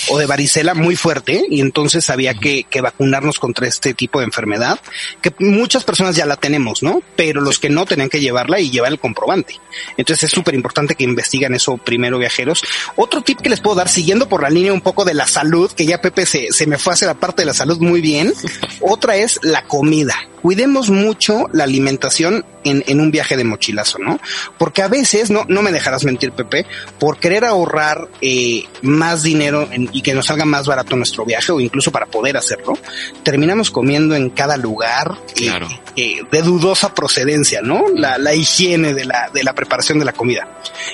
o 0.08 0.18
de 0.18 0.26
varicela 0.26 0.74
muy 0.74 0.96
fuerte 0.96 1.44
y 1.48 1.60
entonces 1.60 2.10
había 2.10 2.34
que, 2.34 2.64
que 2.64 2.80
vacunarnos 2.80 3.38
contra 3.38 3.68
este 3.68 3.94
tipo 3.94 4.18
de 4.18 4.26
enfermedad, 4.26 4.80
que 5.22 5.32
muchas 5.38 5.84
personas 5.84 6.16
ya 6.16 6.26
la 6.26 6.36
tenemos, 6.36 6.82
¿no? 6.82 7.02
Pero 7.16 7.40
los 7.40 7.58
que 7.58 7.70
no 7.70 7.86
tenían 7.86 8.08
que 8.08 8.20
llevarla 8.20 8.60
y 8.60 8.70
llevar 8.70 8.92
el 8.92 8.98
comprobante. 8.98 9.54
Entonces 9.96 10.24
es 10.24 10.30
súper 10.30 10.54
importante 10.54 10.94
que 10.94 11.04
investiguen 11.04 11.54
eso 11.54 11.76
primero, 11.76 12.18
viajeros. 12.18 12.62
Otro 12.96 13.22
tip 13.22 13.40
que 13.40 13.48
les 13.48 13.60
puedo 13.60 13.76
dar, 13.76 13.88
siguiendo 13.88 14.28
por 14.28 14.42
la 14.42 14.50
línea 14.50 14.72
un 14.72 14.80
poco 14.80 15.04
de 15.04 15.14
la 15.14 15.26
salud, 15.26 15.70
que 15.72 15.86
ya 15.86 16.00
Pepe 16.00 16.26
se, 16.26 16.47
se 16.50 16.66
me 16.66 16.78
fue 16.78 16.94
hacia 16.94 17.06
la 17.06 17.14
parte 17.14 17.42
de 17.42 17.46
la 17.46 17.54
salud 17.54 17.78
muy 17.78 18.00
bien. 18.00 18.32
Otra 18.80 19.16
es 19.16 19.38
la 19.42 19.62
comida 19.62 20.14
cuidemos 20.42 20.90
mucho 20.90 21.46
la 21.52 21.64
alimentación 21.64 22.44
en, 22.68 22.84
en, 22.86 23.00
un 23.00 23.10
viaje 23.10 23.36
de 23.36 23.44
mochilazo, 23.44 23.98
¿no? 23.98 24.20
Porque 24.58 24.82
a 24.82 24.88
veces, 24.88 25.30
no, 25.30 25.44
no 25.48 25.62
me 25.62 25.72
dejarás 25.72 26.04
mentir, 26.04 26.32
Pepe, 26.32 26.66
por 26.98 27.18
querer 27.18 27.44
ahorrar 27.44 28.08
eh, 28.20 28.64
más 28.82 29.22
dinero 29.22 29.68
y 29.92 30.02
que 30.02 30.14
nos 30.14 30.26
salga 30.26 30.44
más 30.44 30.66
barato 30.66 30.96
nuestro 30.96 31.24
viaje 31.24 31.52
o 31.52 31.60
incluso 31.60 31.90
para 31.90 32.06
poder 32.06 32.36
hacerlo, 32.36 32.78
terminamos 33.22 33.70
comiendo 33.70 34.14
en 34.14 34.30
cada 34.30 34.56
lugar 34.56 35.16
eh, 35.40 35.50
eh, 35.96 36.22
de 36.30 36.42
dudosa 36.42 36.94
procedencia, 36.94 37.60
¿no? 37.62 37.84
La, 37.94 38.18
la 38.18 38.34
higiene 38.34 38.94
de 38.94 39.04
la, 39.04 39.30
de 39.32 39.42
la 39.42 39.54
preparación 39.54 39.98
de 39.98 40.04
la 40.04 40.12
comida. 40.12 40.48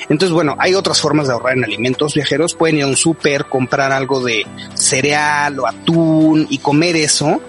Entonces, 0.09 0.33
bueno, 0.33 0.57
hay 0.59 0.75
otras 0.75 1.01
formas 1.01 1.27
de 1.27 1.35
ahorrar 1.35 1.57
en 1.57 1.65
alimentos 1.65 2.15
viajeros. 2.15 2.55
Pueden 2.55 2.79
ir 2.79 2.85
a 2.85 2.87
un 2.87 2.97
súper, 2.97 3.47
comprar 3.47 3.93
algo 3.93 4.21
de 4.21 4.47
cereal 4.75 5.59
o 5.61 5.67
atún 5.67 6.47
y 6.51 6.59
comer 6.59 6.97
eso 6.97 7.41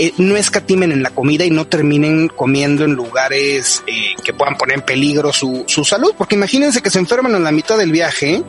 eh, 0.00 0.14
no 0.18 0.36
escatimen 0.36 0.92
en 0.92 1.02
la 1.02 1.10
comida 1.10 1.44
y 1.44 1.50
no 1.50 1.66
terminen 1.66 2.28
comiendo 2.28 2.84
en 2.84 2.92
lugares 2.92 3.82
eh, 3.88 4.14
que 4.22 4.32
puedan 4.32 4.56
poner 4.56 4.78
en 4.78 4.84
peligro 4.84 5.32
su, 5.32 5.64
su 5.66 5.84
salud, 5.84 6.14
porque 6.16 6.36
imagínense 6.36 6.80
que 6.80 6.88
se 6.88 7.00
enferman 7.00 7.34
en 7.34 7.42
la 7.42 7.50
mitad 7.50 7.76
del 7.76 7.90
viaje 7.90 8.44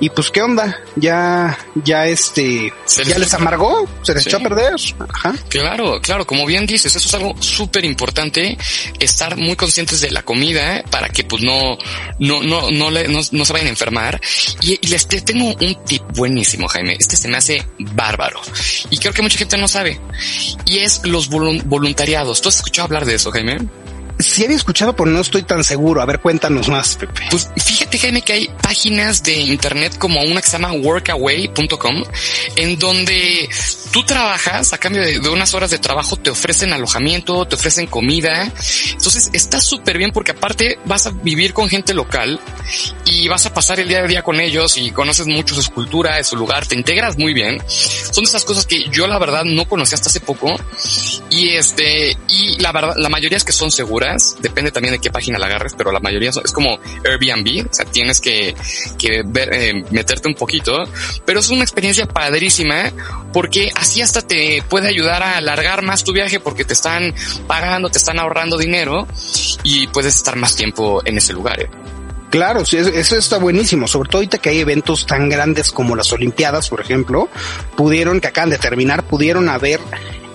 y 0.00 0.08
pues, 0.08 0.30
¿qué 0.30 0.40
onda? 0.40 0.80
Ya, 0.96 1.58
ya 1.84 2.06
este, 2.06 2.72
ya 3.06 3.18
les, 3.18 3.34
amargó, 3.34 3.86
se 4.02 4.14
les 4.14 4.26
echó 4.26 4.38
a 4.38 4.40
perder. 4.40 4.74
Ajá. 5.08 5.34
Claro, 5.48 6.00
claro, 6.00 6.26
como 6.26 6.46
bien 6.46 6.66
dices, 6.66 6.96
eso 6.96 7.06
es 7.06 7.14
algo 7.14 7.34
súper 7.40 7.84
importante, 7.84 8.56
estar 8.98 9.36
muy 9.36 9.56
conscientes 9.56 10.00
de 10.00 10.10
la 10.10 10.22
comida 10.22 10.82
para 10.90 11.10
que 11.10 11.24
pues 11.24 11.42
no, 11.42 11.76
no, 12.18 12.42
no, 12.42 12.70
no, 12.70 12.90
le, 12.90 13.08
no, 13.08 13.22
se 13.22 13.52
vayan 13.52 13.66
a 13.66 13.70
enfermar. 13.70 14.20
Y, 14.62 14.78
les 14.86 15.06
tengo 15.06 15.48
un 15.48 15.84
tip 15.84 16.02
buenísimo, 16.16 16.66
Jaime. 16.68 16.96
Este 16.98 17.16
se 17.16 17.28
me 17.28 17.36
hace 17.36 17.66
bárbaro. 17.78 18.40
Y 18.88 18.96
creo 18.96 19.12
que 19.12 19.22
mucha 19.22 19.38
gente 19.38 19.58
no 19.58 19.68
sabe. 19.68 20.00
Y 20.66 20.78
es 20.78 21.02
los 21.04 21.28
voluntariados. 21.28 22.40
¿Tú 22.40 22.48
has 22.48 22.56
escuchado 22.56 22.86
hablar 22.86 23.04
de 23.04 23.16
eso, 23.16 23.30
Jaime? 23.30 23.58
Sí 24.20 24.44
había 24.44 24.56
escuchado, 24.56 24.94
pero 24.94 25.10
no 25.10 25.20
estoy 25.20 25.42
tan 25.42 25.64
seguro. 25.64 26.02
A 26.02 26.06
ver, 26.06 26.20
cuéntanos 26.20 26.68
más, 26.68 26.96
Pepe. 26.96 27.22
Pues 27.30 27.48
fíjate, 27.56 27.98
Jaime, 27.98 28.22
que 28.22 28.32
hay 28.34 28.50
páginas 28.62 29.22
de 29.22 29.34
internet 29.34 29.96
como 29.98 30.20
una 30.22 30.40
que 30.40 30.48
se 30.48 30.58
llama 30.58 30.72
workaway.com, 30.72 32.04
en 32.56 32.78
donde 32.78 33.48
tú 33.90 34.04
trabajas 34.04 34.72
a 34.72 34.78
cambio 34.78 35.02
de, 35.02 35.18
unas 35.28 35.54
horas 35.54 35.70
de 35.70 35.78
trabajo, 35.78 36.16
te 36.16 36.30
ofrecen 36.30 36.72
alojamiento, 36.72 37.46
te 37.46 37.56
ofrecen 37.56 37.86
comida. 37.86 38.52
Entonces 38.92 39.30
está 39.32 39.60
súper 39.60 39.98
bien 39.98 40.12
porque 40.12 40.32
aparte 40.32 40.78
vas 40.84 41.06
a 41.06 41.10
vivir 41.10 41.52
con 41.52 41.68
gente 41.68 41.94
local 41.94 42.40
y 43.06 43.28
vas 43.28 43.46
a 43.46 43.54
pasar 43.54 43.80
el 43.80 43.88
día 43.88 44.00
a 44.00 44.06
día 44.06 44.22
con 44.22 44.40
ellos 44.40 44.76
y 44.76 44.90
conoces 44.90 45.26
mucho 45.26 45.60
su 45.60 45.70
cultura, 45.70 46.22
su 46.24 46.36
lugar, 46.36 46.66
te 46.66 46.74
integras 46.74 47.18
muy 47.18 47.32
bien. 47.32 47.62
Son 47.66 48.24
esas 48.24 48.44
cosas 48.44 48.66
que 48.66 48.88
yo 48.90 49.06
la 49.06 49.18
verdad 49.18 49.44
no 49.44 49.66
conocía 49.66 49.96
hasta 49.96 50.08
hace 50.08 50.20
poco 50.20 50.54
y 51.30 51.50
este, 51.50 52.16
y 52.28 52.58
la 52.60 52.72
verdad, 52.72 52.94
la 52.96 53.08
mayoría 53.08 53.36
es 53.36 53.44
que 53.44 53.52
son 53.52 53.70
seguras, 53.70 54.09
depende 54.40 54.70
también 54.70 54.92
de 54.92 55.00
qué 55.00 55.10
página 55.10 55.38
la 55.38 55.46
agarres, 55.46 55.74
pero 55.76 55.92
la 55.92 56.00
mayoría 56.00 56.30
es 56.30 56.52
como 56.52 56.78
Airbnb, 57.04 57.66
o 57.70 57.74
sea, 57.74 57.84
tienes 57.84 58.20
que, 58.20 58.54
que 58.98 59.22
ver, 59.24 59.52
eh, 59.52 59.84
meterte 59.90 60.28
un 60.28 60.34
poquito, 60.34 60.84
pero 61.24 61.40
es 61.40 61.50
una 61.50 61.62
experiencia 61.62 62.06
padrísima 62.06 62.92
porque 63.32 63.70
así 63.74 64.02
hasta 64.02 64.22
te 64.22 64.62
puede 64.68 64.88
ayudar 64.88 65.22
a 65.22 65.36
alargar 65.36 65.82
más 65.82 66.04
tu 66.04 66.12
viaje 66.12 66.40
porque 66.40 66.64
te 66.64 66.72
están 66.72 67.14
pagando, 67.46 67.88
te 67.88 67.98
están 67.98 68.18
ahorrando 68.18 68.58
dinero 68.58 69.06
y 69.62 69.86
puedes 69.88 70.16
estar 70.16 70.36
más 70.36 70.56
tiempo 70.56 71.02
en 71.04 71.18
ese 71.18 71.32
lugar. 71.32 71.60
¿eh? 71.60 71.70
Claro, 72.30 72.64
sí, 72.64 72.76
eso 72.76 73.16
está 73.16 73.38
buenísimo, 73.38 73.88
sobre 73.88 74.08
todo 74.08 74.18
ahorita 74.18 74.38
que 74.38 74.50
hay 74.50 74.60
eventos 74.60 75.04
tan 75.04 75.28
grandes 75.28 75.72
como 75.72 75.96
las 75.96 76.12
Olimpiadas, 76.12 76.68
por 76.68 76.80
ejemplo, 76.80 77.28
pudieron, 77.76 78.20
que 78.20 78.28
acaban 78.28 78.50
de 78.50 78.58
terminar, 78.58 79.02
pudieron 79.02 79.48
haber 79.48 79.80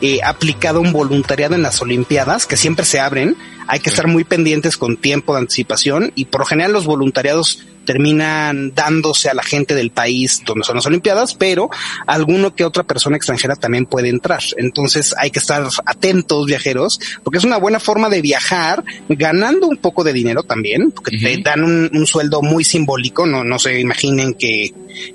eh, 0.06 0.20
aplicado 0.24 0.82
un 0.82 0.94
voluntariado 0.94 1.56
en 1.56 1.64
las 1.64 1.82
Olimpiadas, 1.82 2.46
que 2.46 2.58
siempre 2.58 2.86
se 2.86 3.00
abren, 3.00 3.36
hay 3.68 3.80
que 3.80 3.90
estar 3.90 4.06
muy 4.06 4.24
pendientes 4.24 4.78
con 4.78 4.98
tiempo 4.98 5.34
de 5.34 5.40
anticipación 5.40 6.12
y 6.14 6.26
por 6.26 6.42
lo 6.42 6.46
general 6.46 6.74
los 6.74 6.86
voluntariados 6.86 7.66
terminan 7.86 8.74
dándose 8.74 9.30
a 9.30 9.34
la 9.34 9.44
gente 9.44 9.76
del 9.76 9.92
país 9.92 10.42
donde 10.46 10.66
son 10.66 10.76
las 10.76 10.86
Olimpiadas, 10.86 11.36
pero 11.36 11.70
alguno 12.08 12.56
que 12.56 12.66
otra 12.66 12.84
persona 12.84 13.18
extranjera 13.18 13.56
también 13.56 13.86
puede 13.86 14.10
entrar. 14.10 14.42
Entonces 14.58 15.16
hay 15.18 15.32
que 15.32 15.40
estar 15.40 15.68
atentos, 15.86 16.46
viajeros, 16.46 17.00
porque 17.24 17.38
es 17.38 17.44
una 17.44 17.58
buena 17.58 17.80
forma 17.80 18.10
de 18.10 18.22
viajar, 18.22 18.84
ganando 19.10 19.68
un 19.68 19.78
poco 19.78 20.04
de 20.04 20.14
dinero 20.14 20.44
también, 20.44 20.92
porque 20.92 21.18
te 21.18 21.42
dan 21.42 21.64
un, 21.64 22.06
sueldo 22.06 22.42
muy 22.42 22.64
simbólico, 22.64 23.26
no, 23.26 23.44
no 23.44 23.58
se 23.58 23.80
imaginen 23.80 24.36
que, 24.36 24.74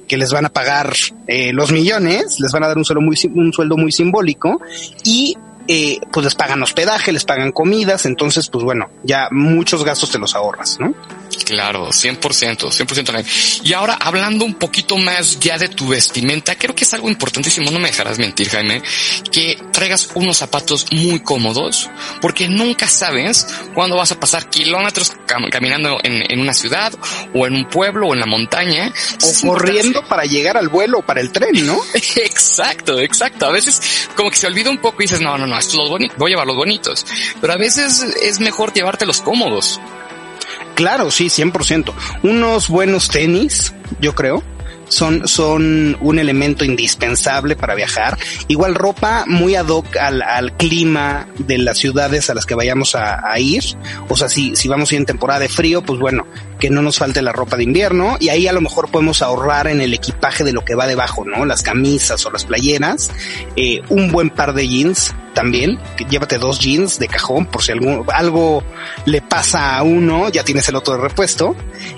que 0.09 0.17
les 0.17 0.33
van 0.33 0.47
a 0.47 0.49
pagar 0.49 0.93
eh, 1.27 1.53
los 1.53 1.73
millones, 1.73 2.39
les 2.41 2.53
van 2.53 2.65
a 2.65 2.69
dar 2.69 2.79
un 2.79 2.85
sueldo 2.85 3.01
muy, 3.01 3.17
un 3.35 3.53
sueldo 3.53 3.77
muy 3.77 3.93
simbólico. 3.93 4.61
Y 5.05 5.37
eh, 5.73 6.01
pues 6.11 6.25
les 6.25 6.35
pagan 6.35 6.61
hospedaje, 6.65 7.13
les 7.13 7.25
pagan 7.25 7.53
comidas, 7.53 8.05
entonces 8.05 8.49
pues 8.51 8.65
bueno, 8.65 8.91
ya 9.05 9.29
muchos 9.31 9.85
gastos 9.85 10.11
te 10.11 10.19
los 10.19 10.35
ahorras, 10.35 10.81
¿no? 10.81 10.93
Claro, 11.45 11.91
100%, 11.91 12.19
100%. 12.19 13.63
Y 13.63 13.73
ahora 13.73 13.95
hablando 13.95 14.45
un 14.45 14.55
poquito 14.55 14.97
más 14.97 15.39
ya 15.39 15.59
de 15.59 15.69
tu 15.69 15.87
vestimenta, 15.87 16.57
creo 16.57 16.75
que 16.75 16.83
es 16.83 16.93
algo 16.93 17.09
importantísimo, 17.09 17.71
no 17.71 17.79
me 17.79 17.89
dejarás 17.89 18.19
mentir, 18.19 18.49
Jaime, 18.49 18.83
que 19.31 19.63
traigas 19.73 20.11
unos 20.15 20.39
zapatos 20.39 20.87
muy 20.91 21.21
cómodos, 21.21 21.89
porque 22.21 22.49
nunca 22.49 22.89
sabes 22.89 23.47
cuándo 23.73 23.97
vas 23.97 24.11
a 24.11 24.19
pasar 24.19 24.51
kilómetros 24.51 25.13
caminando 25.51 25.99
en, 26.03 26.41
una 26.41 26.53
ciudad 26.53 26.93
o 27.33 27.47
en 27.47 27.55
un 27.55 27.69
pueblo 27.69 28.09
o 28.09 28.15
en 28.15 28.21
la 28.21 28.27
montaña. 28.27 28.93
O 29.23 29.47
corriendo 29.47 30.03
para 30.09 30.25
llegar 30.25 30.57
al 30.57 30.69
vuelo 30.69 30.99
o 30.99 31.03
para 31.03 31.21
el 31.21 31.31
tren, 31.31 31.65
¿no? 31.65 31.79
exacto, 31.95 32.99
exacto. 32.99 33.47
A 33.47 33.53
veces 33.53 34.09
como 34.17 34.31
que 34.31 34.37
se 34.37 34.49
olvida 34.49 34.71
un 34.71 34.79
poco 34.79 35.03
y 35.03 35.05
dices, 35.05 35.21
no, 35.21 35.39
no, 35.39 35.47
no, 35.47 35.60
voy 36.17 36.31
a 36.31 36.33
llevar 36.33 36.47
los 36.47 36.57
bonitos. 36.57 37.07
Pero 37.41 37.53
a 37.53 37.57
veces 37.57 38.03
es 38.23 38.41
mejor 38.41 38.73
llevarte 38.73 39.07
los 39.07 39.21
cómodos. 39.21 39.81
Claro, 40.75 41.11
sí, 41.11 41.27
100%. 41.27 41.93
Unos 42.23 42.69
buenos 42.69 43.09
tenis, 43.09 43.75
yo 44.01 44.15
creo 44.15 44.43
son, 44.91 45.27
son 45.27 45.97
un 46.01 46.19
elemento 46.19 46.65
indispensable 46.65 47.57
para 47.57 47.75
viajar. 47.75 48.19
Igual 48.49 48.75
ropa 48.75 49.25
muy 49.27 49.55
ad 49.55 49.69
hoc 49.69 49.97
al, 49.97 50.57
clima 50.57 51.29
de 51.39 51.59
las 51.59 51.79
ciudades 51.79 52.29
a 52.29 52.35
las 52.35 52.45
que 52.45 52.55
vayamos 52.55 52.95
a, 52.95 53.31
a, 53.31 53.39
ir. 53.39 53.63
O 54.09 54.17
sea, 54.17 54.29
si, 54.29 54.55
si 54.57 54.69
vamos 54.69 54.91
a 54.91 54.95
ir 54.97 55.01
en 55.01 55.07
temporada 55.07 55.41
de 55.41 55.49
frío, 55.49 55.83
pues 55.83 55.99
bueno, 55.99 56.27
que 56.61 56.71
no 56.71 56.83
nos 56.83 56.99
falte 56.99 57.23
la 57.23 57.33
ropa 57.33 57.57
de 57.57 57.65
invierno 57.65 58.17
y 58.21 58.29
ahí 58.29 58.47
a 58.47 58.53
lo 58.53 58.61
mejor 58.61 58.91
podemos 58.91 59.23
ahorrar 59.23 59.67
en 59.67 59.81
el 59.81 59.93
equipaje 59.93 60.45
de 60.45 60.53
lo 60.53 60.65
que 60.65 60.77
va 60.77 60.87
debajo, 60.87 61.25
¿no? 61.25 61.45
Las 61.45 61.63
camisas 61.63 62.25
o 62.27 62.31
las 62.31 62.45
playeras, 62.45 63.11
eh, 63.57 63.83
un 63.89 64.13
buen 64.13 64.31
par 64.31 64.55
de 64.55 64.69
jeans 64.69 65.13
también, 65.35 65.79
llévate 66.09 66.39
dos 66.39 66.59
jeans 66.59 66.99
de 66.99 67.09
cajón 67.09 67.47
por 67.47 67.63
si 67.63 67.73
algo, 67.73 68.05
algo 68.13 68.65
le 69.07 69.23
pasa 69.23 69.77
a 69.77 69.83
uno, 69.83 70.29
ya 70.29 70.45
tienes 70.45 70.69
el 70.69 70.77
otro 70.77 70.95
de 70.95 71.01
repuesto. 71.01 71.55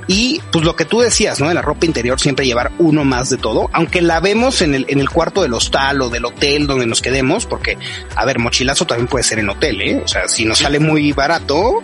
Y 0.07 0.41
pues 0.53 0.65
lo 0.65 0.77
que 0.77 0.85
tú 0.85 1.01
decías, 1.01 1.41
¿no? 1.41 1.49
De 1.49 1.55
la 1.55 1.63
ropa 1.63 1.87
interior 1.87 2.21
siempre 2.21 2.47
llevar 2.47 2.73
uno 2.79 3.05
más 3.05 3.31
de 3.31 3.39
todo, 3.39 3.69
aunque 3.73 4.03
la 4.03 4.21
vemos 4.21 4.63
en 4.63 4.75
el, 4.75 4.87
en 4.89 5.01
el 5.01 5.11
cuarto 5.11 5.43
del 5.43 5.55
hostal 5.55 6.03
o 6.03 6.11
del 6.11 6.25
hotel 6.25 6.67
donde 6.67 6.87
nos 6.87 7.01
quedemos, 7.01 7.47
porque, 7.47 7.79
a 8.15 8.25
ver, 8.25 8.39
mochilazo 8.39 8.87
también 8.87 9.09
puede 9.09 9.25
ser 9.25 9.39
en 9.39 9.49
hotel, 9.49 9.81
¿eh? 9.81 10.03
O 10.05 10.09
sea, 10.09 10.29
si 10.29 10.45
nos 10.45 10.59
sale 10.59 10.79
muy 10.79 11.13
barato, 11.13 11.83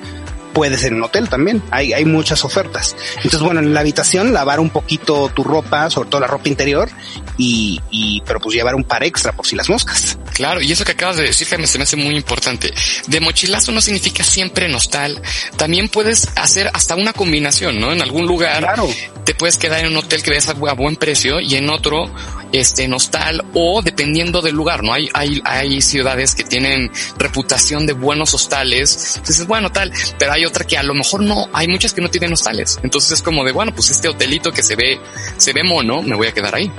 puede 0.59 0.77
ser 0.77 0.93
en 0.93 1.05
hotel 1.05 1.29
también. 1.29 1.63
Hay, 1.71 1.93
hay 1.93 2.05
muchas 2.05 2.45
ofertas. 2.45 2.97
Entonces, 3.19 3.43
bueno, 3.43 3.61
en 3.61 3.73
la 3.73 3.79
habitación 3.79 4.33
lavar 4.33 4.59
un 4.59 4.71
poquito 4.71 5.29
tu 5.29 5.45
ropa, 5.45 5.89
sobre 5.89 6.11
todo 6.11 6.21
la 6.21 6.27
ropa 6.27 6.49
interior, 6.49 6.89
y, 7.37 7.81
y 7.93 8.23
pero 8.23 8.41
pues 8.41 8.57
llevar 8.57 8.75
un 8.75 8.83
par 8.83 9.05
extra 9.05 9.31
por 9.31 9.47
si 9.47 9.55
las 9.55 9.69
moscas. 9.69 10.19
Claro, 10.39 10.61
y 10.63 10.71
eso 10.71 10.85
que 10.85 10.93
acabas 10.93 11.17
de 11.17 11.25
decir, 11.25 11.49
Jaime, 11.49 11.67
se 11.67 11.79
me 11.79 11.83
hace 11.83 11.97
muy 11.97 12.15
importante. 12.15 12.73
De 13.09 13.19
mochilazo 13.19 13.73
no 13.73 13.81
significa 13.81 14.23
siempre 14.23 14.67
en 14.67 14.75
hostal. 14.77 15.21
También 15.57 15.89
puedes 15.89 16.29
hacer 16.37 16.71
hasta 16.75 16.95
una 16.95 17.13
combinación, 17.13 17.81
¿no? 17.81 17.93
En 17.93 18.01
algún 18.03 18.25
lugar 18.25 18.61
Claro. 18.61 18.89
te 19.25 19.35
puedes 19.35 19.57
quedar 19.59 19.81
en 19.81 19.89
un 19.89 19.97
hotel 19.97 20.23
que 20.23 20.31
ves 20.31 20.49
a, 20.49 20.55
bu- 20.55 20.71
a 20.71 20.75
buen 20.75 20.95
precio 20.95 21.41
y 21.41 21.57
en 21.57 21.69
otro, 21.71 22.09
este, 22.53 22.85
en 22.85 22.93
hostal 22.95 23.45
o 23.53 23.83
dependiendo 23.83 24.41
del 24.41 24.55
lugar, 24.55 24.85
¿no? 24.85 24.93
Hay, 24.95 25.09
hay, 25.13 25.43
hay 25.45 25.83
ciudades 25.83 26.37
que 26.37 26.45
tienen 26.45 26.89
reputación 27.17 27.85
de 27.85 27.95
buenos 27.95 28.33
hostales. 28.33 29.15
Entonces, 29.17 29.45
bueno, 29.45 29.73
tal, 29.73 29.93
pero 30.21 30.35
hay 30.35 30.45
otra 30.45 30.65
que 30.65 30.79
a 30.79 30.85
lo 30.85 30.95
mejor 30.95 31.21
no, 31.21 31.49
hay 31.53 31.67
muchas 31.67 31.93
que 31.93 32.01
no 32.01 32.11
tienen 32.11 32.33
hostales. 32.33 32.79
Entonces 32.85 33.11
es 33.11 33.23
como 33.23 33.43
de, 33.45 33.51
bueno, 33.51 33.75
pues 33.75 33.91
este 33.91 34.07
hotelito 34.07 34.53
que 34.53 34.63
se 34.63 34.77
ve, 34.77 35.01
se 35.37 35.53
ve 35.53 35.65
mono, 35.65 36.01
me 36.01 36.15
voy 36.15 36.29
a 36.29 36.33
quedar 36.33 36.55
ahí. 36.55 36.71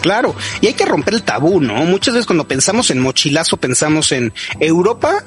Claro, 0.00 0.34
y 0.60 0.66
hay 0.66 0.74
que 0.74 0.86
romper 0.86 1.14
el 1.14 1.22
tabú, 1.22 1.60
¿no? 1.60 1.74
Muchas 1.84 2.14
veces 2.14 2.26
cuando 2.26 2.46
pensamos 2.46 2.90
en 2.90 3.00
mochilazo 3.00 3.56
pensamos 3.56 4.12
en 4.12 4.32
Europa, 4.58 5.24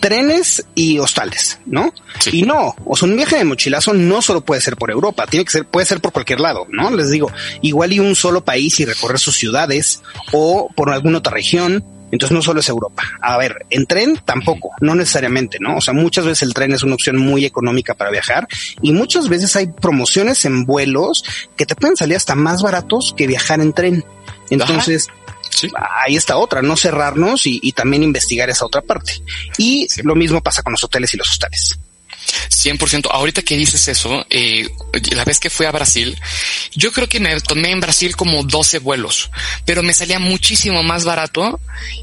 trenes 0.00 0.64
y 0.74 0.98
hostales, 0.98 1.58
¿no? 1.66 1.92
Sí. 2.20 2.40
Y 2.40 2.42
no, 2.42 2.74
o 2.84 2.96
sea, 2.96 3.08
un 3.08 3.16
viaje 3.16 3.36
de 3.36 3.44
mochilazo 3.44 3.92
no 3.94 4.22
solo 4.22 4.42
puede 4.42 4.60
ser 4.60 4.76
por 4.76 4.90
Europa, 4.90 5.26
tiene 5.26 5.44
que 5.44 5.52
ser, 5.52 5.66
puede 5.66 5.86
ser 5.86 6.00
por 6.00 6.12
cualquier 6.12 6.40
lado, 6.40 6.66
¿no? 6.70 6.90
Les 6.90 7.10
digo, 7.10 7.30
igual 7.62 7.92
y 7.92 8.00
un 8.00 8.14
solo 8.14 8.44
país 8.44 8.78
y 8.80 8.84
recorrer 8.84 9.18
sus 9.18 9.36
ciudades 9.36 10.02
o 10.32 10.68
por 10.74 10.90
alguna 10.90 11.18
otra 11.18 11.32
región. 11.32 11.84
Entonces 12.10 12.34
no 12.34 12.42
solo 12.42 12.60
es 12.60 12.68
Europa. 12.68 13.02
A 13.20 13.36
ver, 13.36 13.66
en 13.70 13.86
tren 13.86 14.18
tampoco, 14.24 14.70
no 14.80 14.94
necesariamente, 14.94 15.58
¿no? 15.60 15.76
O 15.76 15.80
sea, 15.80 15.92
muchas 15.94 16.24
veces 16.24 16.42
el 16.42 16.54
tren 16.54 16.72
es 16.72 16.82
una 16.82 16.94
opción 16.94 17.16
muy 17.18 17.44
económica 17.44 17.94
para 17.94 18.10
viajar 18.10 18.46
y 18.82 18.92
muchas 18.92 19.28
veces 19.28 19.54
hay 19.56 19.66
promociones 19.68 20.44
en 20.44 20.64
vuelos 20.64 21.24
que 21.56 21.66
te 21.66 21.74
pueden 21.74 21.96
salir 21.96 22.16
hasta 22.16 22.34
más 22.34 22.62
baratos 22.62 23.14
que 23.16 23.26
viajar 23.26 23.60
en 23.60 23.72
tren. 23.72 24.04
Entonces, 24.50 25.08
Sí. 25.50 25.68
ahí 26.04 26.16
está 26.16 26.36
otra, 26.36 26.62
no 26.62 26.76
cerrarnos 26.76 27.46
y, 27.46 27.58
y 27.62 27.72
también 27.72 28.02
investigar 28.02 28.48
esa 28.50 28.64
otra 28.66 28.80
parte. 28.82 29.12
Y 29.56 29.86
Sí. 29.88 30.02
lo 30.02 30.14
mismo 30.14 30.42
pasa 30.42 30.62
con 30.62 30.72
los 30.72 30.84
hoteles 30.84 31.12
y 31.14 31.16
los 31.16 31.28
hostales. 31.30 31.78
100%. 32.50 33.08
Ahorita 33.10 33.42
que 33.42 33.56
dices 33.56 33.88
eso, 33.88 34.26
eh, 34.30 34.68
la 35.12 35.24
vez 35.24 35.38
que 35.38 35.50
fui 35.50 35.66
a 35.66 35.72
Brasil, 35.72 36.18
yo 36.74 36.92
creo 36.92 37.08
que 37.08 37.20
me 37.20 37.38
tomé 37.40 37.70
en 37.70 37.80
Brasil 37.80 38.16
como 38.16 38.42
12 38.42 38.78
vuelos, 38.80 39.30
pero 39.64 39.82
me 39.82 39.94
salía 39.94 40.18
muchísimo 40.18 40.82
más 40.82 41.04
barato 41.04 41.60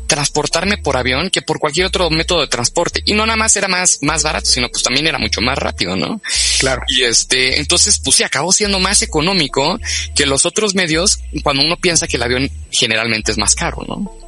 transportarme 0.08 0.78
por 0.78 0.98
avión 0.98 1.30
que 1.30 1.42
por 1.42 1.60
cualquier 1.60 1.86
otro 1.86 2.10
método 2.10 2.42
de 2.42 2.48
transporte. 2.48 3.02
Y 3.06 3.14
no 3.14 3.26
nada 3.26 3.38
más 3.38 3.56
era 3.56 3.68
más, 3.68 4.00
más 4.02 4.24
barato, 4.24 4.46
sino 4.46 4.70
pues 4.70 4.84
también 4.84 5.08
era 5.08 5.18
mucho 5.18 5.42
más 5.42 5.58
rápido, 5.58 5.96
¿no? 5.96 6.22
Claro. 6.60 6.82
Y 6.88 7.04
este, 7.04 7.60
entonces, 7.60 8.00
pues 8.04 8.18
sí, 8.18 8.24
acabó 8.24 8.52
siendo 8.52 8.80
más 8.80 9.02
económico 9.02 9.80
que 10.16 10.26
los 10.26 10.46
otros 10.46 10.76
medios 10.76 11.20
cuando 11.44 11.64
uno 11.64 11.78
piensa 11.78 12.08
que 12.08 12.18
el 12.18 12.24
avión 12.24 12.50
generalmente 12.72 13.32
es 13.32 13.38
más 13.38 13.56
caro, 13.56 13.84
¿no? 13.88 14.25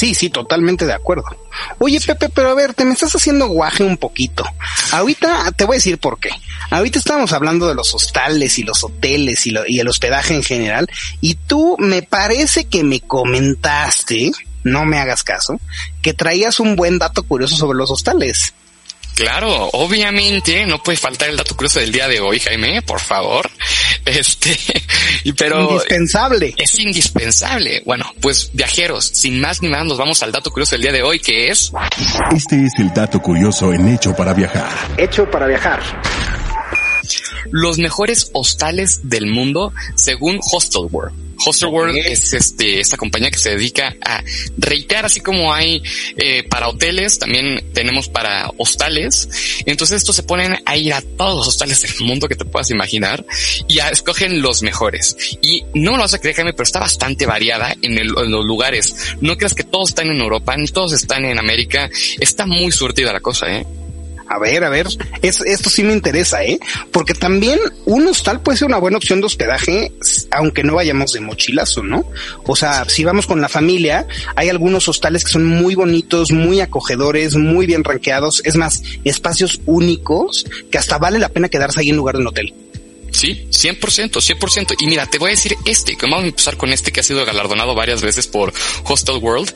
Sí, 0.00 0.14
sí, 0.14 0.30
totalmente 0.30 0.86
de 0.86 0.94
acuerdo. 0.94 1.24
Oye, 1.78 2.00
Pepe, 2.00 2.30
pero 2.30 2.48
a 2.48 2.54
ver, 2.54 2.72
te 2.72 2.86
me 2.86 2.94
estás 2.94 3.14
haciendo 3.14 3.48
guaje 3.48 3.84
un 3.84 3.98
poquito. 3.98 4.44
Ahorita 4.92 5.52
te 5.52 5.64
voy 5.66 5.74
a 5.74 5.76
decir 5.76 5.98
por 5.98 6.18
qué. 6.18 6.30
Ahorita 6.70 6.98
estábamos 6.98 7.34
hablando 7.34 7.68
de 7.68 7.74
los 7.74 7.92
hostales 7.92 8.58
y 8.58 8.62
los 8.62 8.82
hoteles 8.82 9.46
y, 9.46 9.50
lo- 9.50 9.66
y 9.66 9.78
el 9.78 9.88
hospedaje 9.88 10.32
en 10.34 10.42
general, 10.42 10.88
y 11.20 11.34
tú 11.34 11.76
me 11.78 12.00
parece 12.00 12.64
que 12.64 12.82
me 12.82 13.00
comentaste, 13.00 14.30
no 14.64 14.86
me 14.86 14.98
hagas 14.98 15.22
caso, 15.22 15.60
que 16.00 16.14
traías 16.14 16.60
un 16.60 16.76
buen 16.76 16.98
dato 16.98 17.22
curioso 17.24 17.56
sobre 17.56 17.76
los 17.76 17.90
hostales. 17.90 18.54
Claro, 19.16 19.68
obviamente 19.74 20.64
no 20.64 20.82
puede 20.82 20.96
faltar 20.96 21.28
el 21.28 21.36
dato 21.36 21.54
curioso 21.54 21.78
del 21.80 21.92
día 21.92 22.08
de 22.08 22.20
hoy, 22.20 22.40
Jaime, 22.40 22.80
por 22.80 23.00
favor. 23.00 23.50
Este, 24.06 24.58
pero 25.36 25.60
Indispensable. 25.62 26.54
es 26.56 26.78
indispensable. 26.78 27.82
Bueno, 27.84 28.04
pues 28.20 28.50
viajeros, 28.52 29.04
sin 29.04 29.40
más 29.40 29.62
ni 29.62 29.68
más, 29.68 29.84
nos 29.84 29.98
vamos 29.98 30.22
al 30.22 30.32
dato 30.32 30.50
curioso 30.50 30.72
del 30.76 30.82
día 30.82 30.92
de 30.92 31.02
hoy, 31.02 31.18
que 31.18 31.48
es 31.48 31.72
Este 32.34 32.64
es 32.64 32.72
el 32.78 32.92
dato 32.92 33.20
curioso 33.20 33.72
en 33.72 33.88
Hecho 33.88 34.14
para 34.14 34.32
Viajar. 34.34 34.68
Hecho 34.96 35.30
para 35.30 35.46
viajar. 35.46 35.80
los 37.50 37.78
mejores 37.78 38.30
hostales 38.32 39.00
del 39.08 39.26
mundo 39.26 39.72
según 39.96 40.38
Hostel 40.52 40.88
World. 41.40 41.48
Hostel 41.48 41.68
World 41.68 41.96
Ok. 41.98 42.02
es 42.06 42.32
este, 42.32 42.80
esta 42.80 42.96
compañía 42.96 43.30
que 43.30 43.38
se 43.38 43.50
dedica 43.50 43.94
a 44.04 44.22
reitear, 44.58 45.06
así 45.06 45.20
como 45.20 45.52
hay 45.52 45.82
eh, 46.16 46.42
para 46.44 46.68
hoteles, 46.68 47.18
también 47.18 47.70
tenemos 47.72 48.08
para 48.08 48.50
hostales. 48.58 49.28
Entonces 49.66 49.98
estos 49.98 50.16
se 50.16 50.22
ponen 50.22 50.56
a 50.64 50.76
ir 50.76 50.92
a 50.92 51.00
todos 51.02 51.36
los 51.38 51.48
hostales 51.48 51.82
del 51.82 52.06
mundo 52.06 52.28
que 52.28 52.36
te 52.36 52.44
puedas 52.44 52.70
imaginar 52.70 53.24
y 53.68 53.78
a- 53.80 53.88
escogen 53.90 54.42
los 54.42 54.62
mejores. 54.62 55.16
Y 55.42 55.62
no 55.74 55.92
me 55.92 55.96
lo 55.98 56.02
vas 56.04 56.14
a 56.14 56.18
creer, 56.18 56.36
Jaime, 56.36 56.52
pero 56.52 56.64
está 56.64 56.80
bastante 56.80 57.26
variada 57.26 57.74
en, 57.82 57.98
el- 57.98 58.14
en 58.16 58.30
los 58.30 58.44
lugares. 58.44 58.94
No 59.20 59.36
creas 59.36 59.54
que 59.54 59.64
todos 59.64 59.90
están 59.90 60.08
en 60.08 60.20
Europa, 60.20 60.56
ni 60.56 60.66
todos 60.68 60.92
están 60.92 61.24
en 61.24 61.38
América. 61.38 61.90
Está 62.18 62.46
muy 62.46 62.70
surtida 62.72 63.12
la 63.12 63.20
cosa, 63.20 63.46
¿eh? 63.54 63.66
A 64.32 64.38
ver, 64.38 64.62
a 64.62 64.68
ver, 64.68 64.86
es- 65.22 65.40
esto 65.40 65.68
sí 65.70 65.82
me 65.82 65.92
interesa, 65.92 66.44
¿eh? 66.44 66.60
Porque 66.92 67.14
también 67.14 67.58
un 67.84 68.06
hostal 68.06 68.40
puede 68.42 68.58
ser 68.58 68.68
una 68.68 68.78
buena 68.78 68.96
opción 68.96 69.18
de 69.18 69.26
hospedaje, 69.26 69.92
aunque 70.30 70.62
no 70.62 70.76
vayamos 70.76 71.12
de 71.12 71.20
mochilazo, 71.20 71.82
¿no? 71.82 72.04
O 72.44 72.54
sea, 72.54 72.84
si 72.88 73.02
vamos 73.02 73.26
con 73.26 73.40
la 73.40 73.48
familia, 73.48 74.06
hay 74.36 74.48
algunos 74.48 74.86
hostales 74.88 75.24
que 75.24 75.32
son 75.32 75.46
muy 75.46 75.74
bonitos, 75.74 76.30
muy 76.30 76.60
acogedores, 76.60 77.34
muy 77.34 77.66
bien 77.66 77.82
rankeados, 77.82 78.40
es 78.44 78.54
más, 78.54 78.82
espacios 79.02 79.60
únicos 79.66 80.46
que 80.70 80.78
hasta 80.78 80.96
vale 80.98 81.18
la 81.18 81.30
pena 81.30 81.48
quedarse 81.48 81.80
ahí 81.80 81.90
en 81.90 81.96
lugar 81.96 82.14
de 82.14 82.20
un 82.20 82.28
hotel. 82.28 82.54
Sí, 83.10 83.48
100%, 83.50 84.20
100%. 84.20 84.76
Y 84.78 84.86
mira, 84.86 85.06
te 85.06 85.18
voy 85.18 85.30
a 85.30 85.32
decir 85.32 85.56
este, 85.66 85.96
que 85.96 86.06
vamos 86.06 86.22
a 86.22 86.28
empezar 86.28 86.56
con 86.56 86.72
este 86.72 86.92
que 86.92 87.00
ha 87.00 87.02
sido 87.02 87.26
galardonado 87.26 87.74
varias 87.74 88.00
veces 88.00 88.28
por 88.28 88.52
Hostel 88.84 89.16
World, 89.16 89.52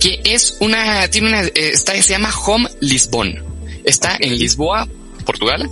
que 0.00 0.20
es 0.24 0.56
una, 0.58 1.06
tiene 1.08 1.28
una, 1.28 1.42
eh, 1.44 1.52
está, 1.54 1.92
se 2.02 2.14
llama 2.14 2.34
Home 2.46 2.68
Lisbon. 2.80 3.47
Está 3.84 4.16
en 4.20 4.38
Lisboa, 4.38 4.88
Portugal, 5.24 5.70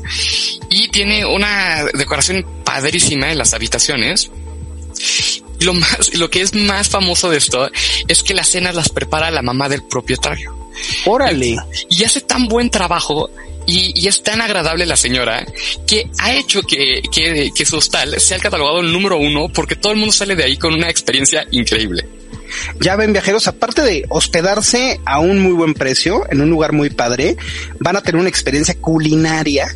y 0.70 0.88
tiene 0.88 1.24
una 1.24 1.84
decoración 1.94 2.44
padrísima 2.64 3.32
en 3.32 3.38
las 3.38 3.54
habitaciones. 3.54 4.30
Y 5.58 5.64
lo 5.64 5.74
más, 5.74 6.14
lo 6.14 6.28
que 6.30 6.42
es 6.42 6.54
más 6.54 6.88
famoso 6.88 7.30
de 7.30 7.38
esto 7.38 7.70
es 8.08 8.22
que 8.22 8.34
las 8.34 8.48
cenas 8.48 8.74
las 8.74 8.88
prepara 8.88 9.30
la 9.30 9.42
mamá 9.42 9.68
del 9.68 9.82
propietario 9.82 10.56
Órale. 11.06 11.56
y 11.88 12.04
hace 12.04 12.20
tan 12.20 12.46
buen 12.48 12.70
trabajo 12.70 13.30
y, 13.66 13.98
y 14.00 14.06
es 14.06 14.22
tan 14.22 14.40
agradable 14.40 14.86
la 14.86 14.96
señora 14.96 15.44
que 15.86 16.08
ha 16.18 16.34
hecho 16.34 16.62
que, 16.62 17.02
que, 17.10 17.50
que 17.54 17.66
su 17.66 17.76
hostal 17.78 18.20
sea 18.20 18.36
el 18.36 18.42
catalogado 18.42 18.80
el 18.80 18.92
número 18.92 19.16
uno 19.18 19.48
porque 19.48 19.76
todo 19.76 19.92
el 19.92 19.98
mundo 19.98 20.12
sale 20.12 20.36
de 20.36 20.44
ahí 20.44 20.56
con 20.56 20.74
una 20.74 20.88
experiencia 20.88 21.46
increíble. 21.50 22.06
Ya 22.80 22.96
ven 22.96 23.12
viajeros, 23.12 23.48
aparte 23.48 23.82
de 23.82 24.04
hospedarse 24.08 25.00
a 25.04 25.18
un 25.18 25.40
muy 25.40 25.52
buen 25.52 25.74
precio, 25.74 26.24
en 26.30 26.40
un 26.40 26.50
lugar 26.50 26.72
muy 26.72 26.90
padre, 26.90 27.36
van 27.78 27.96
a 27.96 28.02
tener 28.02 28.20
una 28.20 28.28
experiencia 28.28 28.74
culinaria 28.80 29.66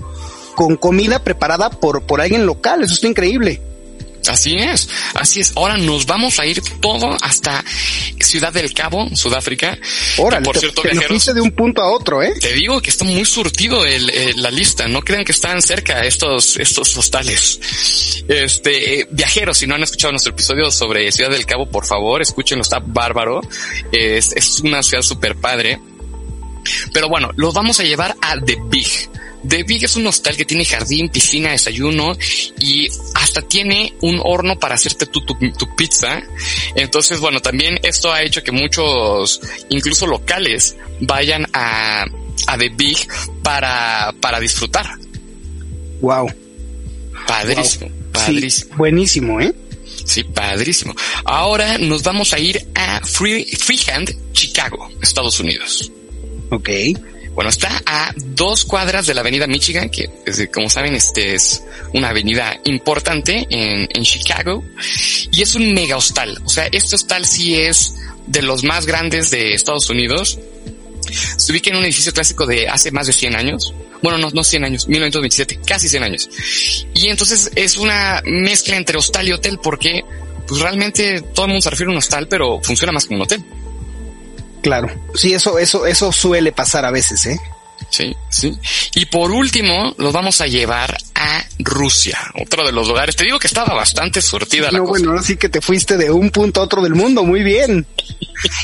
con 0.55 0.77
comida 0.77 1.23
preparada 1.23 1.71
por, 1.71 2.03
por 2.03 2.21
alguien 2.21 2.47
local. 2.47 2.83
Eso 2.83 2.95
está 2.95 3.09
increíble. 3.09 3.63
Así 4.31 4.55
es, 4.55 4.89
así 5.15 5.41
es. 5.41 5.53
Ahora 5.57 5.77
nos 5.77 6.07
vamos 6.07 6.39
a 6.39 6.47
ir 6.47 6.63
todo 6.81 7.17
hasta 7.21 7.65
Ciudad 8.21 8.53
del 8.53 8.73
Cabo, 8.73 9.09
Sudáfrica. 9.17 9.77
Órale, 10.19 10.45
Y 10.45 10.45
por 10.45 10.57
cierto, 10.57 10.83
te 10.83 10.91
viajeros, 10.91 11.35
de 11.35 11.41
un 11.41 11.51
punto 11.51 11.83
a 11.83 11.91
otro, 11.91 12.23
¿eh? 12.23 12.33
te 12.41 12.53
digo 12.53 12.81
que 12.81 12.91
está 12.91 13.05
muy 13.05 13.25
surtido 13.25 13.85
el, 13.85 14.07
la 14.37 14.53
lista. 14.53 14.87
No 14.87 15.03
crean 15.03 15.25
que 15.25 15.33
están 15.33 15.61
cerca 15.61 16.05
estos, 16.05 16.57
estos 16.59 16.97
hostales. 16.97 17.59
Este, 18.29 19.01
eh, 19.01 19.09
viajeros, 19.11 19.59
si 19.59 19.67
no 19.67 19.75
han 19.75 19.83
escuchado 19.83 20.13
nuestro 20.13 20.33
episodio 20.33 20.71
sobre 20.71 21.11
Ciudad 21.11 21.31
del 21.31 21.45
Cabo, 21.45 21.69
por 21.69 21.85
favor, 21.85 22.23
escúchenlo, 22.23 22.63
está 22.63 22.79
bárbaro. 22.79 23.41
Es, 23.91 24.33
es 24.33 24.61
una 24.61 24.83
ciudad 24.85 25.03
súper 25.03 25.35
padre. 25.35 25.81
Pero 26.93 27.09
bueno, 27.09 27.31
los 27.35 27.53
vamos 27.53 27.81
a 27.81 27.83
llevar 27.83 28.15
a 28.21 28.39
The 28.39 28.59
Big. 28.69 29.10
The 29.49 29.63
Big 29.65 29.85
es 29.85 29.97
un 29.97 30.07
hostal 30.07 30.37
que 30.37 30.45
tiene 30.45 30.65
jardín, 30.65 31.09
piscina, 31.09 31.53
desayuno 31.53 32.17
y 32.61 32.89
hasta 33.15 33.43
tiene 33.43 33.95
un 34.01 34.21
horno 34.23 34.59
para 34.59 34.75
hacerte 34.75 35.07
tu, 35.07 35.25
tu, 35.25 35.35
tu 35.35 35.77
pizza. 35.77 36.23
Entonces, 36.75 37.21
bueno, 37.21 37.41
también 37.41 37.79
esto 37.83 38.13
ha 38.13 38.23
hecho 38.23 38.43
que 38.43 38.53
muchos, 38.53 39.41
incluso 39.71 40.07
locales, 40.07 40.77
vayan 41.01 41.47
a, 41.53 42.05
a 42.47 42.59
The 42.59 42.69
Big 42.71 42.99
para, 43.43 44.15
para 44.21 44.41
disfrutar. 44.41 44.99
Wow. 46.01 46.33
Padrísimo, 47.27 47.91
padrísimo. 48.13 48.71
Sí, 48.71 48.77
buenísimo, 48.77 49.41
¿eh? 49.41 49.55
Sí, 50.05 50.25
padrísimo. 50.25 50.95
Ahora 51.25 51.79
nos 51.79 52.03
vamos 52.03 52.33
a 52.33 52.39
ir 52.39 52.67
a 52.75 53.01
Free, 53.01 53.45
Freehand, 53.45 54.33
Chicago, 54.33 54.91
Estados 55.03 55.39
Unidos. 55.41 55.93
Ok. 56.51 56.69
Bueno, 57.35 57.51
está 57.51 57.83
a 57.87 58.13
dos 58.17 58.65
cuadras 58.65 59.07
de 59.07 59.15
la 59.15 59.21
avenida 59.21 59.47
Michigan, 59.47 59.89
que 59.89 60.11
como 60.53 60.69
saben, 60.69 60.95
este 60.95 61.35
es 61.35 61.63
una 61.95 62.11
avenida 62.11 62.59
importante 62.65 63.47
en, 63.49 63.89
en 63.89 64.03
Chicago 64.03 64.65
y 65.31 65.43
es 65.43 65.55
un 65.55 65.73
mega 65.73 65.97
hostal. 65.97 66.39
O 66.45 66.49
sea, 66.49 66.67
este 66.73 66.97
hostal 66.97 67.25
sí 67.25 67.57
es 67.57 67.95
de 68.27 68.43
los 68.43 68.65
más 68.65 68.87
grandes 68.87 69.31
de 69.31 69.55
Estados 69.55 69.91
Unidos. 69.91 70.39
Se 71.37 71.53
ubica 71.53 71.71
en 71.71 71.77
un 71.77 71.85
edificio 71.85 72.13
clásico 72.13 72.47
de 72.47 72.69
hace 72.69 72.91
más 72.91 73.07
de 73.07 73.13
100 73.13 73.37
años. 73.37 73.75
Bueno, 74.03 74.19
no, 74.19 74.31
no 74.31 74.45
100 74.45 74.65
años, 74.65 74.89
1927, 74.89 75.61
casi 75.67 75.89
100 75.89 76.03
años. 76.03 76.31
Y 76.95 77.09
entonces 77.09 77.51
es 77.55 77.77
una 77.77 78.23
mezcla 78.25 78.77
entre 78.77 78.99
hostal 78.99 79.29
y 79.29 79.33
hotel 79.33 79.59
porque 79.63 80.05
pues 80.47 80.61
realmente 80.61 81.21
todo 81.35 81.47
el 81.47 81.53
mundo 81.53 81.63
se 81.63 81.71
refiere 81.71 81.91
a 81.91 81.93
un 81.93 81.99
hostal, 81.99 82.27
pero 82.29 82.61
funciona 82.63 82.93
más 82.93 83.07
como 83.07 83.19
un 83.19 83.23
hotel. 83.23 83.45
Claro. 84.63 84.89
Sí, 85.15 85.33
eso, 85.33 85.59
eso, 85.59 85.87
eso 85.87 86.13
suele 86.13 86.53
pasar 86.53 86.85
a 86.85 86.91
veces, 86.91 87.27
¿eh? 87.27 87.41
Sí, 87.89 88.15
sí. 88.29 88.57
Y 88.95 89.07
por 89.07 89.31
último, 89.31 89.95
los 89.99 90.13
vamos 90.13 90.41
a 90.41 90.47
llevar 90.47 90.97
a 91.15 91.45
Rusia, 91.59 92.19
otro 92.41 92.65
de 92.65 92.73
los 92.73 92.87
lugares. 92.87 93.17
Te 93.17 93.25
digo 93.25 93.39
que 93.39 93.49
estaba 93.49 93.75
bastante 93.75 94.21
surtida 94.23 94.71
la 94.71 94.79
no, 94.79 94.85
cosa. 94.85 94.91
bueno, 94.91 95.11
ahora 95.11 95.23
sí 95.23 95.37
que 95.37 95.49
te 95.49 95.61
fuiste 95.61 95.97
de 95.97 96.11
un 96.11 96.31
punto 96.31 96.61
a 96.61 96.65
otro 96.65 96.83
del 96.83 96.95
mundo. 96.95 97.25
Muy 97.25 97.43
bien. 97.43 97.87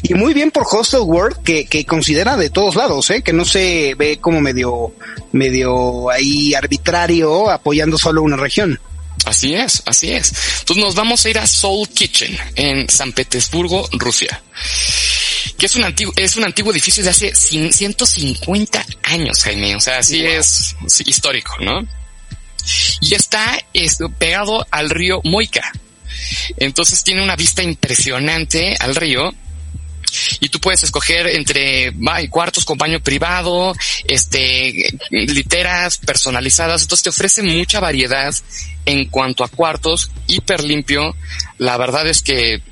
y 0.03 0.15
muy 0.15 0.33
bien 0.33 0.51
por 0.51 0.65
Hostel 0.71 1.01
World, 1.01 1.43
que, 1.43 1.67
que 1.67 1.85
considera 1.85 2.37
de 2.37 2.51
todos 2.51 2.77
lados, 2.77 3.11
¿eh? 3.11 3.23
Que 3.23 3.33
no 3.33 3.45
se 3.45 3.95
ve 3.97 4.19
como 4.21 4.41
medio, 4.41 4.93
medio 5.33 6.11
ahí 6.11 6.55
arbitrario 6.55 7.51
apoyando 7.51 7.99
solo 7.99 8.23
una 8.23 8.37
región. 8.37 8.79
Así 9.25 9.55
es, 9.55 9.83
así 9.87 10.13
es. 10.13 10.33
Entonces 10.61 10.85
nos 10.85 10.95
vamos 10.95 11.25
a 11.25 11.31
ir 11.31 11.39
a 11.39 11.47
Soul 11.47 11.89
Kitchen 11.89 12.39
en 12.55 12.89
San 12.89 13.13
Petersburgo, 13.13 13.89
Rusia. 13.93 14.41
Que 15.59 15.67
es 15.67 15.77
un 15.77 15.85
antiguo, 15.85 16.13
es 16.17 16.37
un 16.37 16.45
antiguo 16.45 16.73
edificio 16.73 17.03
de 17.03 17.11
hace 17.11 17.33
cin- 17.33 17.73
150 17.73 18.85
años, 19.05 19.43
Jaime. 19.43 19.77
O 19.77 19.81
sea, 19.81 19.99
así 19.99 20.25
es 20.25 20.75
sí, 20.89 21.05
histórico, 21.07 21.55
¿no? 21.61 21.87
Y 23.01 23.15
está 23.15 23.59
es, 23.73 23.99
pegado 24.19 24.67
al 24.71 24.91
río 24.91 25.21
Moika. 25.25 25.73
Entonces 26.57 27.03
tiene 27.05 27.23
una 27.23 27.37
vista 27.37 27.63
impresionante 27.63 28.75
al 28.81 28.97
río 28.97 29.33
y 30.41 30.49
tú 30.49 30.61
puedes 30.61 30.83
escoger 30.83 31.27
entre 31.27 31.93
ay, 32.09 32.29
cuartos 32.29 32.65
con 32.65 32.79
baño 32.79 33.01
privado, 33.01 33.75
este, 34.09 34.73
literas 35.11 35.99
personalizadas. 35.99 36.83
Entonces 36.83 37.05
te 37.05 37.11
ofrece 37.11 37.43
mucha 37.43 37.81
variedad 37.81 38.35
en 38.85 39.07
cuanto 39.07 39.45
a 39.45 39.49
cuartos, 39.49 40.11
hiper 40.27 40.65
limpio. 40.65 41.15
La 41.59 41.77
verdad 41.77 42.07
es 42.09 42.23
que 42.23 42.63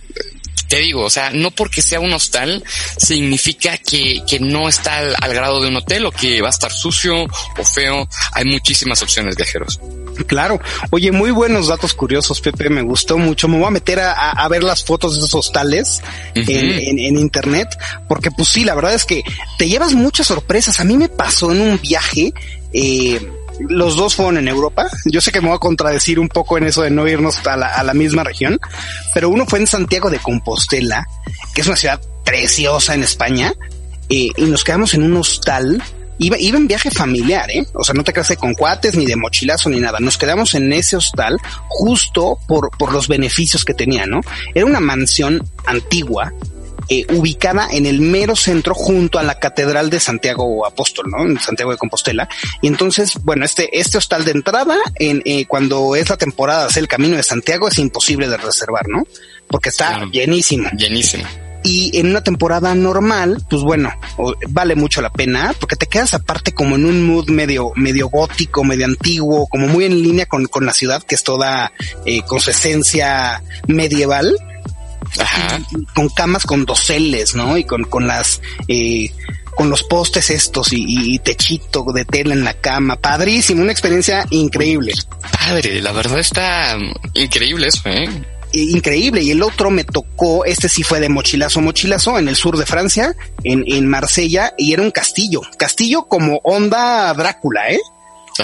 te 0.69 0.79
digo, 0.79 1.03
o 1.03 1.11
sea, 1.11 1.31
no 1.31 1.51
porque 1.51 1.83
sea 1.83 2.01
un 2.01 2.13
hostal 2.13 2.63
significa 2.97 3.77
que, 3.79 4.23
que 4.27 4.41
no 4.41 4.69
está 4.69 4.99
al, 4.99 5.15
al 5.21 5.35
grado 5.35 5.61
de 5.63 5.69
un 5.69 5.77
hotel 5.77 6.07
o 6.07 6.11
que 6.13 6.41
va 6.41 6.49
a 6.49 6.51
estar 6.51 6.73
sucio 6.73 7.25
o 7.25 7.65
feo. 7.65 8.09
Hay 8.33 8.45
muchísimas 8.45 9.03
opciones 9.03 9.37
viajeros. 9.37 9.81
Claro. 10.27 10.61
Oye, 10.91 11.11
muy 11.11 11.33
buenos 11.33 11.67
datos 11.67 11.93
curiosos, 11.93 12.41
Pepe. 12.41 12.71
Me 12.71 12.83
gustó 12.83 13.19
mucho. 13.19 13.49
Me 13.49 13.59
voy 13.59 13.67
a 13.67 13.71
meter 13.71 13.99
a, 14.01 14.13
a- 14.31 14.49
ver 14.49 14.63
las 14.63 14.85
fotos 14.85 15.13
de 15.15 15.19
esos 15.19 15.35
hostales 15.35 16.01
en, 16.35 16.49
en- 16.49 16.99
en 17.01 17.19
internet, 17.19 17.69
porque 18.09 18.31
pues 18.31 18.49
sí, 18.49 18.65
la 18.65 18.75
verdad 18.77 18.95
es 18.95 19.05
que 19.05 19.23
te 19.59 19.69
llevas 19.69 19.93
muchas 19.95 20.29
sorpresas. 20.29 20.79
A 20.81 20.85
mí 20.85 20.97
me 20.97 21.09
pasó 21.09 21.51
en 21.51 21.61
un 21.61 21.81
viaje, 21.81 22.33
eh, 22.73 23.21
los 23.61 23.97
dos 23.97 24.15
fueron 24.15 24.39
en 24.39 24.49
Europa. 24.49 24.89
Yo 25.05 25.21
sé 25.21 25.33
que 25.33 25.41
me 25.41 25.49
voy 25.49 25.57
a 25.57 25.61
contradecir 25.61 26.19
un 26.19 26.29
poco 26.29 26.59
en 26.59 26.65
eso 26.65 26.83
de 26.83 26.91
no 26.91 27.07
irnos 27.07 27.47
a 27.47 27.57
la, 27.57 27.95
misma 27.95 28.25
región, 28.25 28.59
pero 29.13 29.29
uno 29.29 29.47
fue 29.47 29.61
en 29.61 29.67
Santiago 29.67 30.11
de 30.11 30.19
Compostela, 30.19 31.07
que 31.55 31.61
es 31.61 31.67
una 31.67 31.77
ciudad 31.77 32.01
preciosa 32.25 32.95
en 32.95 33.03
España, 33.03 33.53
eh, 34.09 34.31
y 34.37 34.43
nos 34.43 34.65
quedamos 34.65 34.95
en 34.95 35.05
un 35.05 35.17
hostal. 35.17 35.83
Iba, 36.17 36.37
en 36.39 36.69
viaje 36.69 36.93
familiar, 36.93 37.51
¿eh? 37.51 37.67
O 37.75 37.83
sea, 37.83 37.93
no 37.93 38.05
te 38.05 38.13
creas 38.13 38.33
con 38.39 38.55
cuates, 38.55 38.95
ni 38.95 39.05
de 39.05 39.17
mochilazo, 39.17 39.69
ni 39.69 39.81
nada. 39.81 39.99
Nos 39.99 40.17
quedamos 40.17 40.55
en 40.55 40.73
ese 40.73 40.97
hostal 40.97 41.39
justo 41.67 42.39
por, 42.47 42.71
por 42.79 42.93
los 42.93 43.09
beneficios 43.09 43.65
que 43.65 43.75
tenía, 43.75 44.07
¿no? 44.07 44.21
Era 44.55 44.65
una 44.65 44.79
mansión 44.79 45.43
antigua, 45.67 46.33
eh, 46.89 47.07
ubicada 47.15 47.69
en 47.71 47.87
el 47.87 48.01
mero 48.01 48.37
centro 48.37 48.75
junto 48.75 49.19
a 49.19 49.23
la 49.23 49.39
Catedral 49.39 49.91
de 49.91 50.01
Santiago 50.01 50.67
Apóstol, 50.67 51.07
¿no? 51.11 51.25
En 51.25 51.39
Santiago 51.41 51.71
de 51.73 51.77
Compostela. 51.79 52.29
Y 52.63 52.67
entonces, 52.69 53.13
bueno, 53.23 53.45
este, 53.45 53.79
este 53.79 53.99
hostal 53.99 54.25
de 54.25 54.33
entrada, 54.33 54.77
en, 54.97 55.23
eh, 55.25 55.47
cuando 55.47 55.97
es 55.97 56.09
la 56.11 56.17
temporada 56.17 56.67
hacer 56.67 56.83
el 56.83 56.89
camino 56.89 57.17
de 57.17 57.23
Santiago, 57.23 57.69
es 57.69 57.79
imposible 57.79 58.29
de 58.29 58.37
reservar, 58.37 58.89
¿no? 58.89 59.05
Porque 59.49 59.69
está 59.69 59.89
Claro. 59.89 60.11
llenísimo. 60.11 60.69
Llenísimo. 60.77 61.25
Y 61.67 61.99
en 61.99 62.11
una 62.11 62.23
temporada 62.23 62.75
normal, 62.75 63.43
pues 63.49 63.63
bueno, 63.63 63.91
vale 64.51 64.75
mucho 64.75 65.01
la 65.01 65.11
pena 65.11 65.55
porque 65.59 65.77
te 65.77 65.87
quedas 65.87 66.13
aparte 66.13 66.53
como 66.53 66.77
en 66.77 66.85
un 66.85 67.07
mood 67.07 67.31
medio, 67.31 67.73
medio 67.75 68.09
gótico, 68.09 68.65
medio 68.65 68.85
antiguo, 68.85 69.47
como 69.47 69.67
muy 69.67 69.87
en 69.87 70.03
línea 70.03 70.27
con, 70.27 70.45
con 70.45 70.67
la 70.67 70.75
ciudad 70.75 71.03
que 71.03 71.15
es 71.15 71.23
toda 71.25 71.73
eh, 72.05 72.21
con 72.27 72.39
su 72.41 72.51
esencia 72.51 73.43
medieval, 73.67 74.37
Ajá. 75.19 75.61
con 75.95 76.09
camas 76.09 76.45
con 76.45 76.65
doseles, 76.65 77.35
¿no? 77.35 77.57
Y 77.57 77.65
con, 77.65 77.85
con 77.85 78.07
las, 78.07 78.41
eh, 78.69 79.11
con 79.57 79.71
los 79.71 79.83
postes 79.85 80.31
estos 80.31 80.73
y, 80.73 80.85
y 81.15 81.19
techito 81.19 81.85
de 81.93 82.05
tela 82.05 82.35
en 82.35 82.45
la 82.45 82.55
cama. 82.55 82.97
Padrísimo, 82.97 83.63
una 83.63 83.73
experiencia 83.73 84.27
increíble. 84.31 84.93
Padre, 85.33 85.81
la 85.81 85.93
verdad 85.93 86.19
está 86.19 86.77
increíble 87.15 87.69
eso, 87.69 87.89
¿eh? 87.89 88.09
increíble. 88.55 89.23
Y 89.23 89.31
el 89.31 89.43
otro 89.43 89.71
me 89.71 89.85
tocó, 89.85 90.45
este 90.45 90.69
sí 90.69 90.83
fue 90.83 91.01
de 91.01 91.09
mochilazo, 91.09 91.61
mochilazo 91.61 92.19
en 92.19 92.29
el 92.29 92.37
sur 92.37 92.57
de 92.57 92.67
Francia, 92.67 93.15
en, 93.43 93.65
en 93.67 93.87
Marsella, 93.87 94.55
y 94.57 94.73
era 94.73 94.83
un 94.83 94.91
castillo. 94.91 95.43
Castillo 95.59 96.05
como 96.05 96.41
onda 96.45 97.13
Drácula, 97.15 97.71
¿eh? 97.71 97.81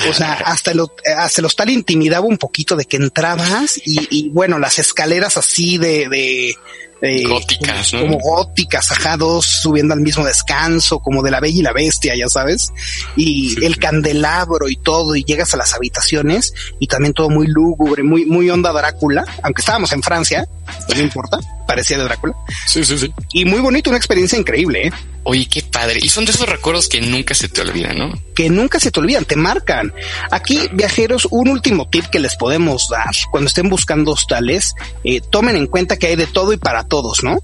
O 0.08 0.12
sea, 0.14 0.32
hasta 0.46 0.70
el, 0.72 0.80
hasta 1.16 1.40
el 1.40 1.44
hostal 1.46 1.70
intimidaba 1.70 2.26
un 2.26 2.38
poquito 2.38 2.76
de 2.76 2.84
que 2.84 2.96
entrabas 2.96 3.78
y, 3.84 4.06
y 4.10 4.28
bueno, 4.28 4.58
las 4.58 4.78
escaleras 4.78 5.36
así 5.36 5.78
de, 5.78 6.08
de, 6.08 6.54
de- 7.00 7.24
Góticas, 7.24 7.94
¿no? 7.94 8.00
como 8.02 8.18
góticas, 8.18 8.92
ajá, 8.92 9.16
dos 9.16 9.46
subiendo 9.62 9.94
al 9.94 10.00
mismo 10.00 10.24
descanso, 10.24 10.98
como 11.00 11.22
de 11.22 11.30
la 11.30 11.40
bella 11.40 11.58
y 11.58 11.62
la 11.62 11.72
bestia, 11.72 12.14
ya 12.14 12.28
sabes, 12.28 12.72
y 13.16 13.50
Sí, 13.50 13.64
el 13.64 13.74
sí. 13.74 13.80
candelabro 13.80 14.68
y 14.68 14.76
todo, 14.76 15.16
y 15.16 15.24
llegas 15.24 15.54
a 15.54 15.56
las 15.56 15.72
habitaciones 15.74 16.52
y 16.78 16.86
también 16.86 17.14
todo 17.14 17.30
muy 17.30 17.46
lúgubre, 17.46 18.02
muy, 18.02 18.26
muy 18.26 18.50
onda 18.50 18.70
Drácula, 18.72 19.24
aunque 19.42 19.60
estábamos 19.62 19.92
en 19.92 20.02
Francia, 20.02 20.46
no 20.94 21.00
importa, 21.00 21.38
parecía 21.66 21.96
de 21.98 22.04
Drácula, 22.04 22.34
Sí, 22.66 22.84
sí, 22.84 22.98
sí. 22.98 23.12
y 23.32 23.44
muy 23.46 23.60
bonito, 23.60 23.88
una 23.90 23.96
experiencia 23.98 24.38
increíble, 24.38 24.88
¿eh? 24.88 24.92
Oye, 25.24 25.46
qué 25.46 25.62
padre. 25.62 26.00
Y 26.02 26.08
son 26.08 26.24
de 26.24 26.32
esos 26.32 26.48
recuerdos 26.48 26.88
que 26.88 27.00
nunca 27.00 27.34
se 27.34 27.48
te 27.48 27.60
olvidan, 27.60 27.98
¿no? 27.98 28.12
que 28.40 28.48
nunca 28.48 28.80
se 28.80 28.90
te 28.90 29.00
olvidan, 29.00 29.26
te 29.26 29.36
marcan. 29.36 29.92
Aquí, 30.30 30.70
viajeros, 30.72 31.28
un 31.30 31.48
último 31.48 31.90
tip 31.90 32.06
que 32.06 32.18
les 32.18 32.36
podemos 32.36 32.88
dar 32.88 33.10
cuando 33.30 33.48
estén 33.48 33.68
buscando 33.68 34.12
hostales, 34.12 34.74
eh, 35.04 35.20
tomen 35.20 35.56
en 35.56 35.66
cuenta 35.66 35.98
que 35.98 36.06
hay 36.06 36.16
de 36.16 36.26
todo 36.26 36.54
y 36.54 36.56
para 36.56 36.84
todos, 36.84 37.22
¿no? 37.22 37.38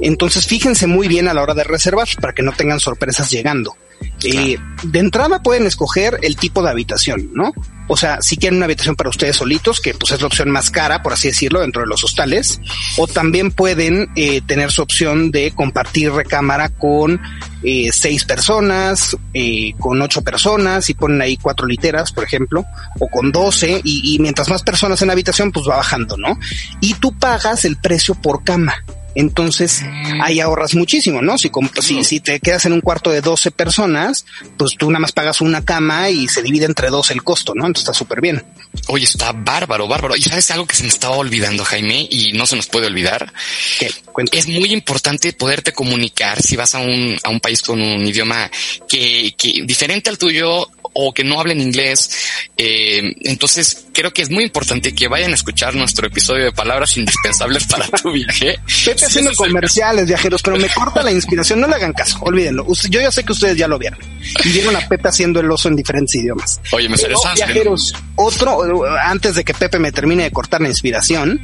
Entonces 0.00 0.46
fíjense 0.46 0.86
muy 0.86 1.08
bien 1.08 1.26
a 1.26 1.34
la 1.34 1.42
hora 1.42 1.54
de 1.54 1.64
reservar 1.64 2.06
para 2.20 2.32
que 2.32 2.44
no 2.44 2.52
tengan 2.52 2.78
sorpresas 2.78 3.28
llegando. 3.28 3.76
Eh, 4.22 4.56
de 4.82 4.98
entrada 4.98 5.42
pueden 5.42 5.66
escoger 5.66 6.18
el 6.22 6.36
tipo 6.36 6.62
de 6.62 6.70
habitación, 6.70 7.30
¿no? 7.32 7.52
O 7.88 7.96
sea, 7.96 8.20
si 8.20 8.36
quieren 8.36 8.56
una 8.56 8.64
habitación 8.64 8.96
para 8.96 9.10
ustedes 9.10 9.36
solitos, 9.36 9.80
que 9.80 9.94
pues 9.94 10.12
es 10.12 10.20
la 10.20 10.26
opción 10.26 10.50
más 10.50 10.70
cara, 10.70 11.02
por 11.02 11.12
así 11.12 11.28
decirlo, 11.28 11.60
dentro 11.60 11.82
de 11.82 11.88
los 11.88 12.02
hostales, 12.02 12.60
o 12.96 13.06
también 13.06 13.52
pueden 13.52 14.08
eh, 14.16 14.40
tener 14.40 14.72
su 14.72 14.82
opción 14.82 15.30
de 15.30 15.52
compartir 15.52 16.10
recámara 16.12 16.68
con 16.68 17.20
eh, 17.62 17.90
seis 17.92 18.24
personas, 18.24 19.16
eh, 19.34 19.72
con 19.78 20.02
ocho 20.02 20.22
personas, 20.22 20.90
y 20.90 20.94
ponen 20.94 21.22
ahí 21.22 21.36
cuatro 21.36 21.66
literas, 21.66 22.10
por 22.10 22.24
ejemplo, 22.24 22.64
o 22.98 23.08
con 23.08 23.30
doce, 23.30 23.80
y, 23.84 24.14
y 24.14 24.18
mientras 24.18 24.48
más 24.48 24.62
personas 24.62 25.00
en 25.02 25.08
la 25.08 25.12
habitación, 25.12 25.52
pues 25.52 25.68
va 25.68 25.76
bajando, 25.76 26.16
¿no? 26.16 26.36
Y 26.80 26.94
tú 26.94 27.16
pagas 27.16 27.64
el 27.64 27.76
precio 27.76 28.14
por 28.16 28.42
cama. 28.42 28.74
Entonces, 29.16 29.82
ahí 30.22 30.40
ahorras 30.40 30.74
muchísimo, 30.74 31.22
¿no? 31.22 31.38
Si, 31.38 31.50
si, 31.80 32.04
si 32.04 32.20
te 32.20 32.38
quedas 32.38 32.66
en 32.66 32.74
un 32.74 32.82
cuarto 32.82 33.10
de 33.10 33.22
12 33.22 33.50
personas, 33.50 34.26
pues 34.58 34.76
tú 34.76 34.90
nada 34.90 35.00
más 35.00 35.12
pagas 35.12 35.40
una 35.40 35.64
cama 35.64 36.10
y 36.10 36.28
se 36.28 36.42
divide 36.42 36.66
entre 36.66 36.90
dos 36.90 37.10
el 37.10 37.24
costo, 37.24 37.54
¿no? 37.54 37.66
Entonces 37.66 37.88
está 37.88 37.98
súper 37.98 38.20
bien. 38.20 38.44
Oye, 38.88 39.04
está 39.04 39.32
bárbaro, 39.32 39.88
bárbaro. 39.88 40.16
Y 40.16 40.22
sabes 40.22 40.50
algo 40.50 40.66
que 40.66 40.76
se 40.76 40.82
me 40.82 40.90
estaba 40.90 41.16
olvidando, 41.16 41.64
Jaime, 41.64 42.06
y 42.10 42.34
no 42.34 42.46
se 42.46 42.56
nos 42.56 42.66
puede 42.66 42.88
olvidar. 42.88 43.32
¿Qué? 43.78 43.90
Es 44.32 44.48
muy 44.48 44.70
importante 44.72 45.32
poderte 45.32 45.72
comunicar 45.72 46.42
si 46.42 46.56
vas 46.56 46.74
a 46.74 46.78
un, 46.78 47.16
a 47.22 47.30
un 47.30 47.40
país 47.40 47.62
con 47.62 47.80
un 47.80 48.06
idioma 48.06 48.50
que, 48.86 49.34
que 49.36 49.62
diferente 49.64 50.10
al 50.10 50.18
tuyo 50.18 50.68
o 50.98 51.12
que 51.12 51.24
no 51.24 51.38
hablen 51.40 51.60
inglés. 51.60 52.10
Eh, 52.56 53.14
entonces 53.22 53.86
creo 53.92 54.12
que 54.12 54.22
es 54.22 54.30
muy 54.30 54.44
importante 54.44 54.94
que 54.94 55.08
vayan 55.08 55.32
a 55.32 55.34
escuchar 55.34 55.74
nuestro 55.74 56.06
episodio 56.06 56.44
de 56.44 56.52
palabras 56.52 56.96
indispensables 56.96 57.66
para 57.66 57.88
tu 57.88 58.12
viaje. 58.12 58.58
Pepe 58.84 59.05
Haciendo 59.06 59.32
comerciales, 59.36 60.06
viajeros, 60.06 60.42
pero 60.42 60.56
me 60.56 60.68
corta 60.68 61.02
la 61.02 61.12
inspiración. 61.12 61.60
No 61.60 61.66
le 61.68 61.74
hagan 61.76 61.92
caso, 61.92 62.18
olvídenlo. 62.20 62.64
Usted- 62.66 62.88
Yo 62.90 63.00
ya 63.00 63.10
sé 63.10 63.24
que 63.24 63.32
ustedes 63.32 63.56
ya 63.56 63.68
lo 63.68 63.78
vieron. 63.78 63.98
Y 64.44 64.48
vieron 64.50 64.76
a 64.76 64.80
Pepe 64.88 65.08
haciendo 65.08 65.40
el 65.40 65.50
oso 65.50 65.68
en 65.68 65.76
diferentes 65.76 66.14
idiomas. 66.14 66.60
Oye, 66.72 66.88
me 66.88 66.96
Pero, 66.96 67.18
viajeros, 67.34 67.94
otro, 68.16 68.84
antes 69.02 69.34
de 69.34 69.44
que 69.44 69.54
Pepe 69.54 69.78
me 69.78 69.92
termine 69.92 70.24
de 70.24 70.30
cortar 70.30 70.60
la 70.60 70.68
inspiración, 70.68 71.40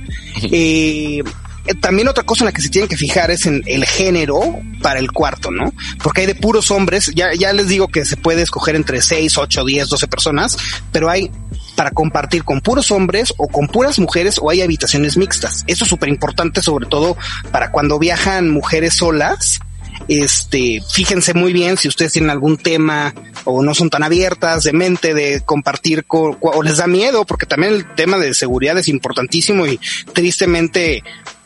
eh, 0.51 1.22
también 1.81 2.09
otra 2.09 2.25
cosa 2.25 2.44
en 2.44 2.46
la 2.46 2.53
que 2.53 2.62
se 2.62 2.68
tienen 2.68 2.88
que 2.88 2.96
fijar 2.96 3.31
es 3.31 3.46
en 3.46 3.62
el 3.66 3.85
género 3.85 4.40
para 4.83 4.98
el 4.98 5.12
cuarto, 5.12 5.51
¿no? 5.51 5.72
Porque 6.03 6.22
hay 6.22 6.27
de 6.27 6.35
puros 6.35 6.70
hombres, 6.70 7.12
ya, 7.14 7.33
ya 7.35 7.53
les 7.53 7.68
digo 7.68 7.88
que 7.88 8.05
se 8.05 8.16
puede 8.16 8.42
escoger 8.42 8.75
entre 8.77 9.01
6, 9.01 9.38
8, 9.38 9.64
10, 9.64 9.88
12 9.88 10.07
personas, 10.09 10.57
pero 10.90 11.09
hay 11.09 11.31
para 11.77 11.90
compartir 11.90 12.44
con 12.44 12.61
puros 12.61 12.90
hombres 12.90 13.33
o 13.38 13.48
con 13.48 13.66
puras 13.68 13.98
mujeres 13.98 14.38
o 14.40 14.51
hay 14.51 14.61
habitaciones 14.61 15.16
mixtas. 15.16 15.64
Eso 15.66 15.85
es 15.85 15.90
súper 15.90 16.09
importante, 16.11 16.61
sobre 16.62 16.87
todo 16.87 17.16
para 17.51 17.70
cuando 17.70 17.98
viajan 17.98 18.51
mujeres 18.51 18.94
solas. 18.96 19.59
Este, 20.09 20.83
fíjense 20.92 21.33
muy 21.33 21.53
bien 21.53 21.77
si 21.77 21.87
ustedes 21.88 22.12
tienen 22.12 22.31
algún 22.31 22.57
tema 22.57 23.14
o 23.44 23.62
no 23.62 23.72
son 23.75 23.88
tan 23.88 24.03
abiertas 24.03 24.64
de 24.64 24.72
mente 24.72 25.14
de 25.14 25.42
compartir 25.44 26.05
co- 26.05 26.37
co- 26.40 26.51
o 26.51 26.62
les 26.62 26.79
da 26.79 26.87
miedo, 26.88 27.25
porque 27.25 27.46
también 27.46 27.72
el 27.75 27.94
tema 27.94 28.18
de 28.18 28.35
seguridad 28.35 28.77
es 28.79 28.88
importantísimo 28.88 29.66
y 29.66 29.79
tristemente 30.12 31.03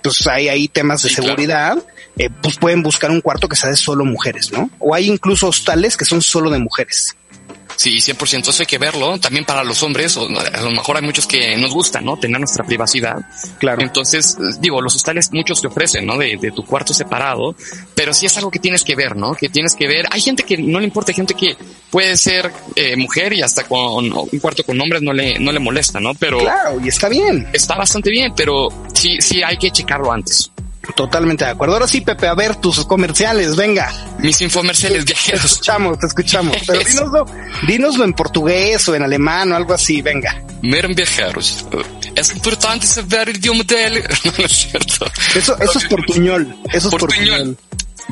pues 0.07 0.27
hay 0.27 0.49
ahí 0.49 0.69
temas 0.69 1.03
de 1.03 1.09
seguridad, 1.09 1.77
eh, 2.19 2.31
pues 2.43 2.57
pueden 2.57 2.83
buscar 2.83 3.11
un 3.11 3.21
cuarto 3.21 3.49
que 3.49 3.57
sea 3.57 3.71
de 3.71 3.77
solo 3.77 4.05
mujeres, 4.05 4.53
¿no? 4.53 4.71
O 4.79 4.95
hay 4.95 5.09
incluso 5.09 5.49
hostales 5.49 5.97
que 5.97 6.05
son 6.05 6.23
solo 6.23 6.51
de 6.51 6.59
mujeres. 6.59 7.17
Sí, 7.77 7.97
100%. 7.97 8.49
Eso 8.49 8.63
hay 8.63 8.67
que 8.67 8.79
verlo. 8.79 9.19
También 9.19 9.45
para 9.45 9.63
los 9.63 9.83
hombres, 9.83 10.17
o 10.17 10.27
a 10.27 10.61
lo 10.63 10.71
mejor 10.71 10.97
hay 10.97 11.03
muchos 11.03 11.27
que 11.27 11.57
nos 11.57 11.73
gustan, 11.73 12.05
¿no? 12.05 12.17
Tener 12.17 12.39
nuestra 12.41 12.65
privacidad. 12.65 13.17
Claro. 13.59 13.83
Entonces, 13.83 14.37
digo, 14.61 14.81
los 14.81 14.97
hostales 14.97 15.31
muchos 15.33 15.61
te 15.61 15.69
ofrecen, 15.69 16.07
¿no? 16.07 16.17
De, 16.17 16.37
de 16.41 16.51
tu 16.53 16.65
cuarto 16.65 16.95
separado, 16.95 17.55
pero 17.95 18.15
sí 18.15 18.27
es 18.27 18.37
algo 18.37 18.51
que 18.51 18.59
tienes 18.59 18.83
que 18.83 18.97
ver, 18.97 19.17
¿no? 19.17 19.35
Que 19.35 19.49
tienes 19.49 19.75
que 19.75 19.87
ver. 19.87 20.07
Hay 20.11 20.21
gente 20.21 20.43
que 20.43 20.57
no 20.57 20.79
le 20.79 20.87
importa, 20.87 21.13
hay 21.13 21.17
gente 21.17 21.35
que 21.35 21.57
puede 21.91 22.17
ser 22.17 22.51
eh, 22.75 22.97
mujer 22.97 23.33
y 23.35 23.43
hasta 23.43 23.65
con 23.65 24.13
un 24.13 24.39
cuarto 24.41 24.65
con 24.65 24.81
hombres 24.81 25.03
no 25.03 25.13
le, 25.13 25.39
no 25.39 25.53
le 25.53 25.59
molesta, 25.59 26.01
¿no? 26.01 26.15
Pero. 26.15 26.39
Claro, 26.39 26.81
y 26.83 26.89
está 26.89 27.09
bien. 27.09 27.47
Está 27.53 27.77
bastante 27.77 28.11
bien, 28.11 28.33
pero 28.37 28.69
sí, 28.95 29.19
sí 29.21 29.43
hay 29.43 29.59
que 29.59 29.71
checarlo 29.71 30.13
antes. 30.13 30.51
Totalmente 30.95 31.45
de 31.45 31.51
acuerdo. 31.51 31.75
Ahora 31.75 31.89
sí, 31.89 32.01
Pepe, 32.01 32.27
a 32.27 32.35
ver 32.35 32.57
tus 32.57 32.85
comerciales, 32.85 33.57
venga. 33.57 33.93
Mis 34.19 34.41
infomerciales 34.41 35.05
viajeros. 35.05 35.41
Te 35.41 35.47
escuchamos, 35.47 35.99
te 35.99 36.07
escuchamos. 36.07 36.57
Pero 36.67 36.81
dínoslo, 36.81 37.27
dínoslo 37.67 38.05
en 38.05 38.13
portugués 38.13 38.89
o 38.89 38.95
en 38.95 39.03
alemán 39.03 39.53
o 39.53 39.57
algo 39.57 39.75
así, 39.75 40.03
venga. 40.03 40.43
Miren 40.63 40.95
viajeros, 40.95 41.67
es 42.15 42.33
importante 42.33 42.87
saber 42.87 43.29
el 43.29 43.37
idioma 43.37 43.63
de 43.65 44.03
No, 44.25 44.45
es 44.45 44.53
cierto. 44.53 45.07
Eso, 45.35 45.57
eso 45.61 45.79
es 45.79 45.85
portuñol. 45.85 46.57
Eso 46.73 46.89
es 46.89 46.95
portuñol. 46.95 47.57
portuñol. 47.57 47.59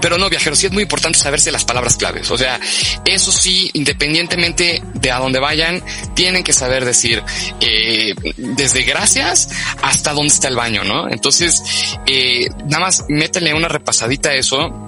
Pero 0.01 0.19
no, 0.19 0.29
viajeros, 0.29 0.59
sí 0.59 0.67
es 0.67 0.73
muy 0.73 0.83
importante 0.83 1.19
saberse 1.19 1.51
las 1.53 1.65
palabras 1.65 1.97
claves. 1.97 2.31
O 2.31 2.39
sea, 2.39 2.59
eso 3.05 3.33
sí, 3.33 3.71
independientemente 3.75 4.83
de 4.95 5.11
a 5.11 5.19
dónde 5.19 5.39
vayan, 5.39 5.83
tienen 6.15 6.43
que 6.43 6.53
saber 6.53 6.85
decir 6.85 7.23
eh, 7.61 8.15
desde 8.37 8.83
gracias 8.83 9.49
hasta 9.83 10.13
dónde 10.13 10.35
está 10.35 10.49
el 10.49 10.57
baño, 10.57 10.85
¿no? 10.85 11.09
Entonces, 11.09 11.63
eh, 12.07 12.49
nada 12.67 12.87
más 12.87 13.05
métele 13.09 13.55
una 13.55 13.69
repasadita 13.69 14.31
a 14.31 14.35
eso 14.35 14.84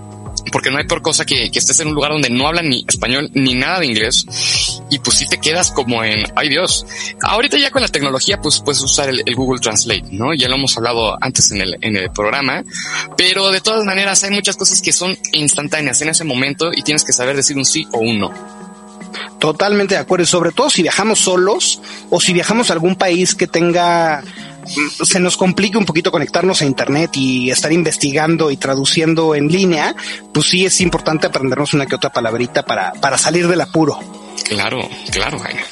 porque 0.52 0.70
no 0.70 0.78
hay 0.78 0.84
por 0.84 1.02
cosa 1.02 1.24
que, 1.24 1.50
que, 1.50 1.58
estés 1.58 1.80
en 1.80 1.88
un 1.88 1.94
lugar 1.94 2.12
donde 2.12 2.30
no 2.30 2.46
hablan 2.46 2.68
ni 2.68 2.84
español 2.86 3.30
ni 3.34 3.54
nada 3.54 3.80
de 3.80 3.86
inglés 3.86 4.26
y 4.90 4.98
pues 4.98 5.18
sí 5.18 5.26
te 5.28 5.38
quedas 5.38 5.72
como 5.72 6.04
en, 6.04 6.24
ay 6.36 6.48
Dios, 6.48 6.86
ahorita 7.22 7.58
ya 7.58 7.70
con 7.70 7.82
la 7.82 7.88
tecnología 7.88 8.40
pues 8.40 8.60
puedes 8.60 8.80
usar 8.82 9.08
el, 9.08 9.22
el, 9.24 9.34
Google 9.34 9.60
Translate, 9.60 10.04
¿no? 10.10 10.34
Ya 10.34 10.48
lo 10.48 10.56
hemos 10.56 10.76
hablado 10.76 11.16
antes 11.20 11.50
en 11.50 11.60
el, 11.60 11.76
en 11.80 11.96
el 11.96 12.10
programa, 12.10 12.64
pero 13.16 13.50
de 13.50 13.60
todas 13.60 13.84
maneras 13.84 14.22
hay 14.24 14.30
muchas 14.30 14.56
cosas 14.56 14.80
que 14.80 14.92
son 14.92 15.16
instantáneas 15.32 16.00
en 16.02 16.10
ese 16.10 16.24
momento 16.24 16.72
y 16.72 16.82
tienes 16.82 17.04
que 17.04 17.12
saber 17.12 17.36
decir 17.36 17.56
un 17.56 17.64
sí 17.64 17.86
o 17.92 17.98
un 17.98 18.18
no. 18.18 18.32
Totalmente 19.38 19.94
de 19.94 20.00
acuerdo, 20.00 20.24
y 20.24 20.26
sobre 20.26 20.52
todo 20.52 20.70
si 20.70 20.82
viajamos 20.82 21.20
solos 21.20 21.80
o 22.10 22.20
si 22.20 22.32
viajamos 22.32 22.70
a 22.70 22.72
algún 22.72 22.96
país 22.96 23.34
que 23.34 23.46
tenga 23.46 24.22
se 24.66 25.20
nos 25.20 25.36
complique 25.36 25.78
un 25.78 25.84
poquito 25.84 26.10
conectarnos 26.10 26.62
a 26.62 26.66
internet 26.66 27.16
y 27.16 27.50
estar 27.50 27.72
investigando 27.72 28.50
y 28.50 28.56
traduciendo 28.56 29.34
en 29.34 29.48
línea, 29.48 29.94
pues 30.32 30.46
sí 30.46 30.64
es 30.64 30.80
importante 30.80 31.26
aprendernos 31.26 31.74
una 31.74 31.86
que 31.86 31.94
otra 31.94 32.10
palabrita 32.10 32.64
para, 32.64 32.92
para 32.94 33.18
salir 33.18 33.48
del 33.48 33.60
apuro. 33.60 33.98
Claro, 34.44 34.88
claro, 35.10 35.38
Jaime. 35.38 35.62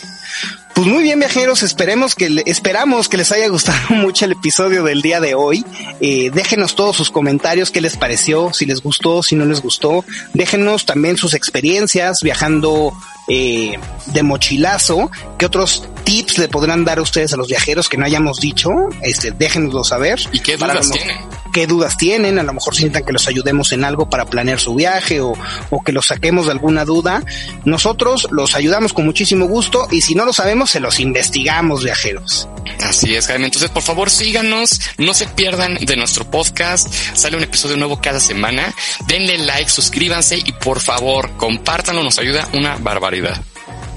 Pues 0.74 0.88
muy 0.88 1.04
bien, 1.04 1.20
viajeros, 1.20 1.62
esperemos 1.62 2.16
que 2.16 2.42
esperamos 2.46 3.08
que 3.08 3.16
les 3.16 3.30
haya 3.30 3.48
gustado 3.48 3.78
mucho 3.90 4.24
el 4.24 4.32
episodio 4.32 4.82
del 4.82 5.02
día 5.02 5.20
de 5.20 5.34
hoy. 5.34 5.64
Eh, 6.00 6.30
déjenos 6.34 6.74
todos 6.74 6.96
sus 6.96 7.10
comentarios, 7.10 7.70
qué 7.70 7.80
les 7.80 7.96
pareció, 7.96 8.52
si 8.52 8.66
les 8.66 8.82
gustó, 8.82 9.22
si 9.22 9.37
no 9.37 9.44
les 9.44 9.62
gustó. 9.62 10.04
Déjenos 10.32 10.84
también 10.84 11.16
sus 11.16 11.34
experiencias 11.34 12.20
viajando 12.22 12.92
eh, 13.28 13.78
de 14.06 14.22
mochilazo, 14.24 15.10
qué 15.38 15.46
otros 15.46 15.84
tips 16.02 16.38
le 16.38 16.48
podrán 16.48 16.84
dar 16.84 16.98
a 16.98 17.02
ustedes 17.02 17.32
a 17.32 17.37
los 17.37 17.48
viajeros 17.48 17.88
que 17.88 17.96
no 17.96 18.04
hayamos 18.04 18.40
dicho, 18.40 18.70
este, 19.00 19.30
déjenoslo 19.30 19.84
saber. 19.84 20.20
¿Y 20.32 20.40
qué 20.40 20.56
dudas 20.56 20.90
tienen? 20.90 21.18
Qué 21.54 21.68
dudas 21.68 21.96
tienen, 21.96 22.40
a 22.40 22.42
lo 22.42 22.52
mejor 22.52 22.74
sientan 22.74 23.04
que 23.04 23.12
los 23.12 23.28
ayudemos 23.28 23.70
en 23.70 23.84
algo 23.84 24.10
para 24.10 24.26
planear 24.26 24.58
su 24.58 24.74
viaje 24.74 25.20
o, 25.20 25.34
o, 25.70 25.84
que 25.84 25.92
los 25.92 26.06
saquemos 26.06 26.46
de 26.46 26.52
alguna 26.52 26.84
duda. 26.84 27.22
Nosotros 27.64 28.26
los 28.32 28.56
ayudamos 28.56 28.92
con 28.92 29.04
muchísimo 29.04 29.46
gusto 29.46 29.86
y 29.92 30.00
si 30.00 30.16
no 30.16 30.24
lo 30.24 30.32
sabemos, 30.32 30.72
se 30.72 30.80
los 30.80 30.98
investigamos, 30.98 31.84
viajeros. 31.84 32.48
Así 32.82 33.14
es, 33.14 33.28
Jaime. 33.28 33.44
Entonces, 33.44 33.70
por 33.70 33.84
favor, 33.84 34.10
síganos, 34.10 34.80
no 34.98 35.14
se 35.14 35.28
pierdan 35.28 35.76
de 35.76 35.96
nuestro 35.96 36.28
podcast. 36.28 36.92
Sale 37.14 37.36
un 37.36 37.44
episodio 37.44 37.76
nuevo 37.76 38.00
cada 38.00 38.18
semana. 38.18 38.74
Denle 39.06 39.38
like, 39.38 39.70
suscríbanse 39.70 40.38
y 40.44 40.52
por 40.54 40.80
favor, 40.80 41.36
compártanlo, 41.36 42.02
nos 42.02 42.18
ayuda 42.18 42.48
una 42.52 42.76
barbaridad. 42.78 43.40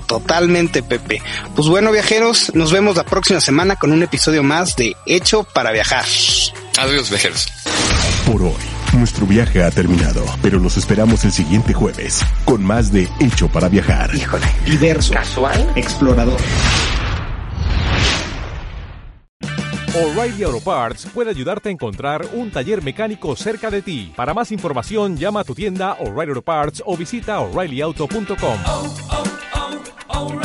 Totalmente, 0.05 0.83
Pepe. 0.83 1.23
Pues 1.55 1.67
bueno, 1.67 1.91
viajeros, 1.91 2.53
nos 2.53 2.71
vemos 2.71 2.95
la 2.95 3.03
próxima 3.03 3.41
semana 3.41 3.77
con 3.77 3.91
un 3.91 4.03
episodio 4.03 4.43
más 4.43 4.75
de 4.75 4.95
Hecho 5.07 5.43
para 5.43 5.71
Viajar. 5.71 6.05
Adiós, 6.77 7.09
viajeros. 7.09 7.47
Por 8.25 8.41
hoy, 8.43 8.53
nuestro 8.93 9.25
viaje 9.25 9.63
ha 9.63 9.71
terminado, 9.71 10.23
pero 10.41 10.59
los 10.59 10.77
esperamos 10.77 11.25
el 11.25 11.31
siguiente 11.31 11.73
jueves 11.73 12.21
con 12.45 12.63
más 12.63 12.91
de 12.91 13.09
Hecho 13.19 13.47
para 13.49 13.67
Viajar. 13.67 14.13
Híjole, 14.13 14.45
diverso, 14.65 15.13
casual, 15.13 15.73
explorador. 15.75 16.39
O'Reilly 19.95 20.43
Auto 20.43 20.61
Parts 20.61 21.07
puede 21.11 21.31
ayudarte 21.31 21.69
a 21.69 21.71
encontrar 21.71 22.27
un 22.33 22.51
taller 22.51 22.83
mecánico 22.83 23.35
cerca 23.35 23.71
de 23.71 23.81
ti. 23.81 24.13
Para 24.15 24.35
más 24.35 24.51
información, 24.51 25.17
llama 25.17 25.39
a 25.39 25.43
tu 25.43 25.55
tienda 25.55 25.93
O'Reilly 25.93 26.29
Auto 26.29 26.43
Parts 26.43 26.83
o 26.85 26.95
visita 26.95 27.39
oreillyauto.com. 27.39 28.59
Oh, 28.67 28.95
oh, 29.09 29.23
oh. 30.11 30.37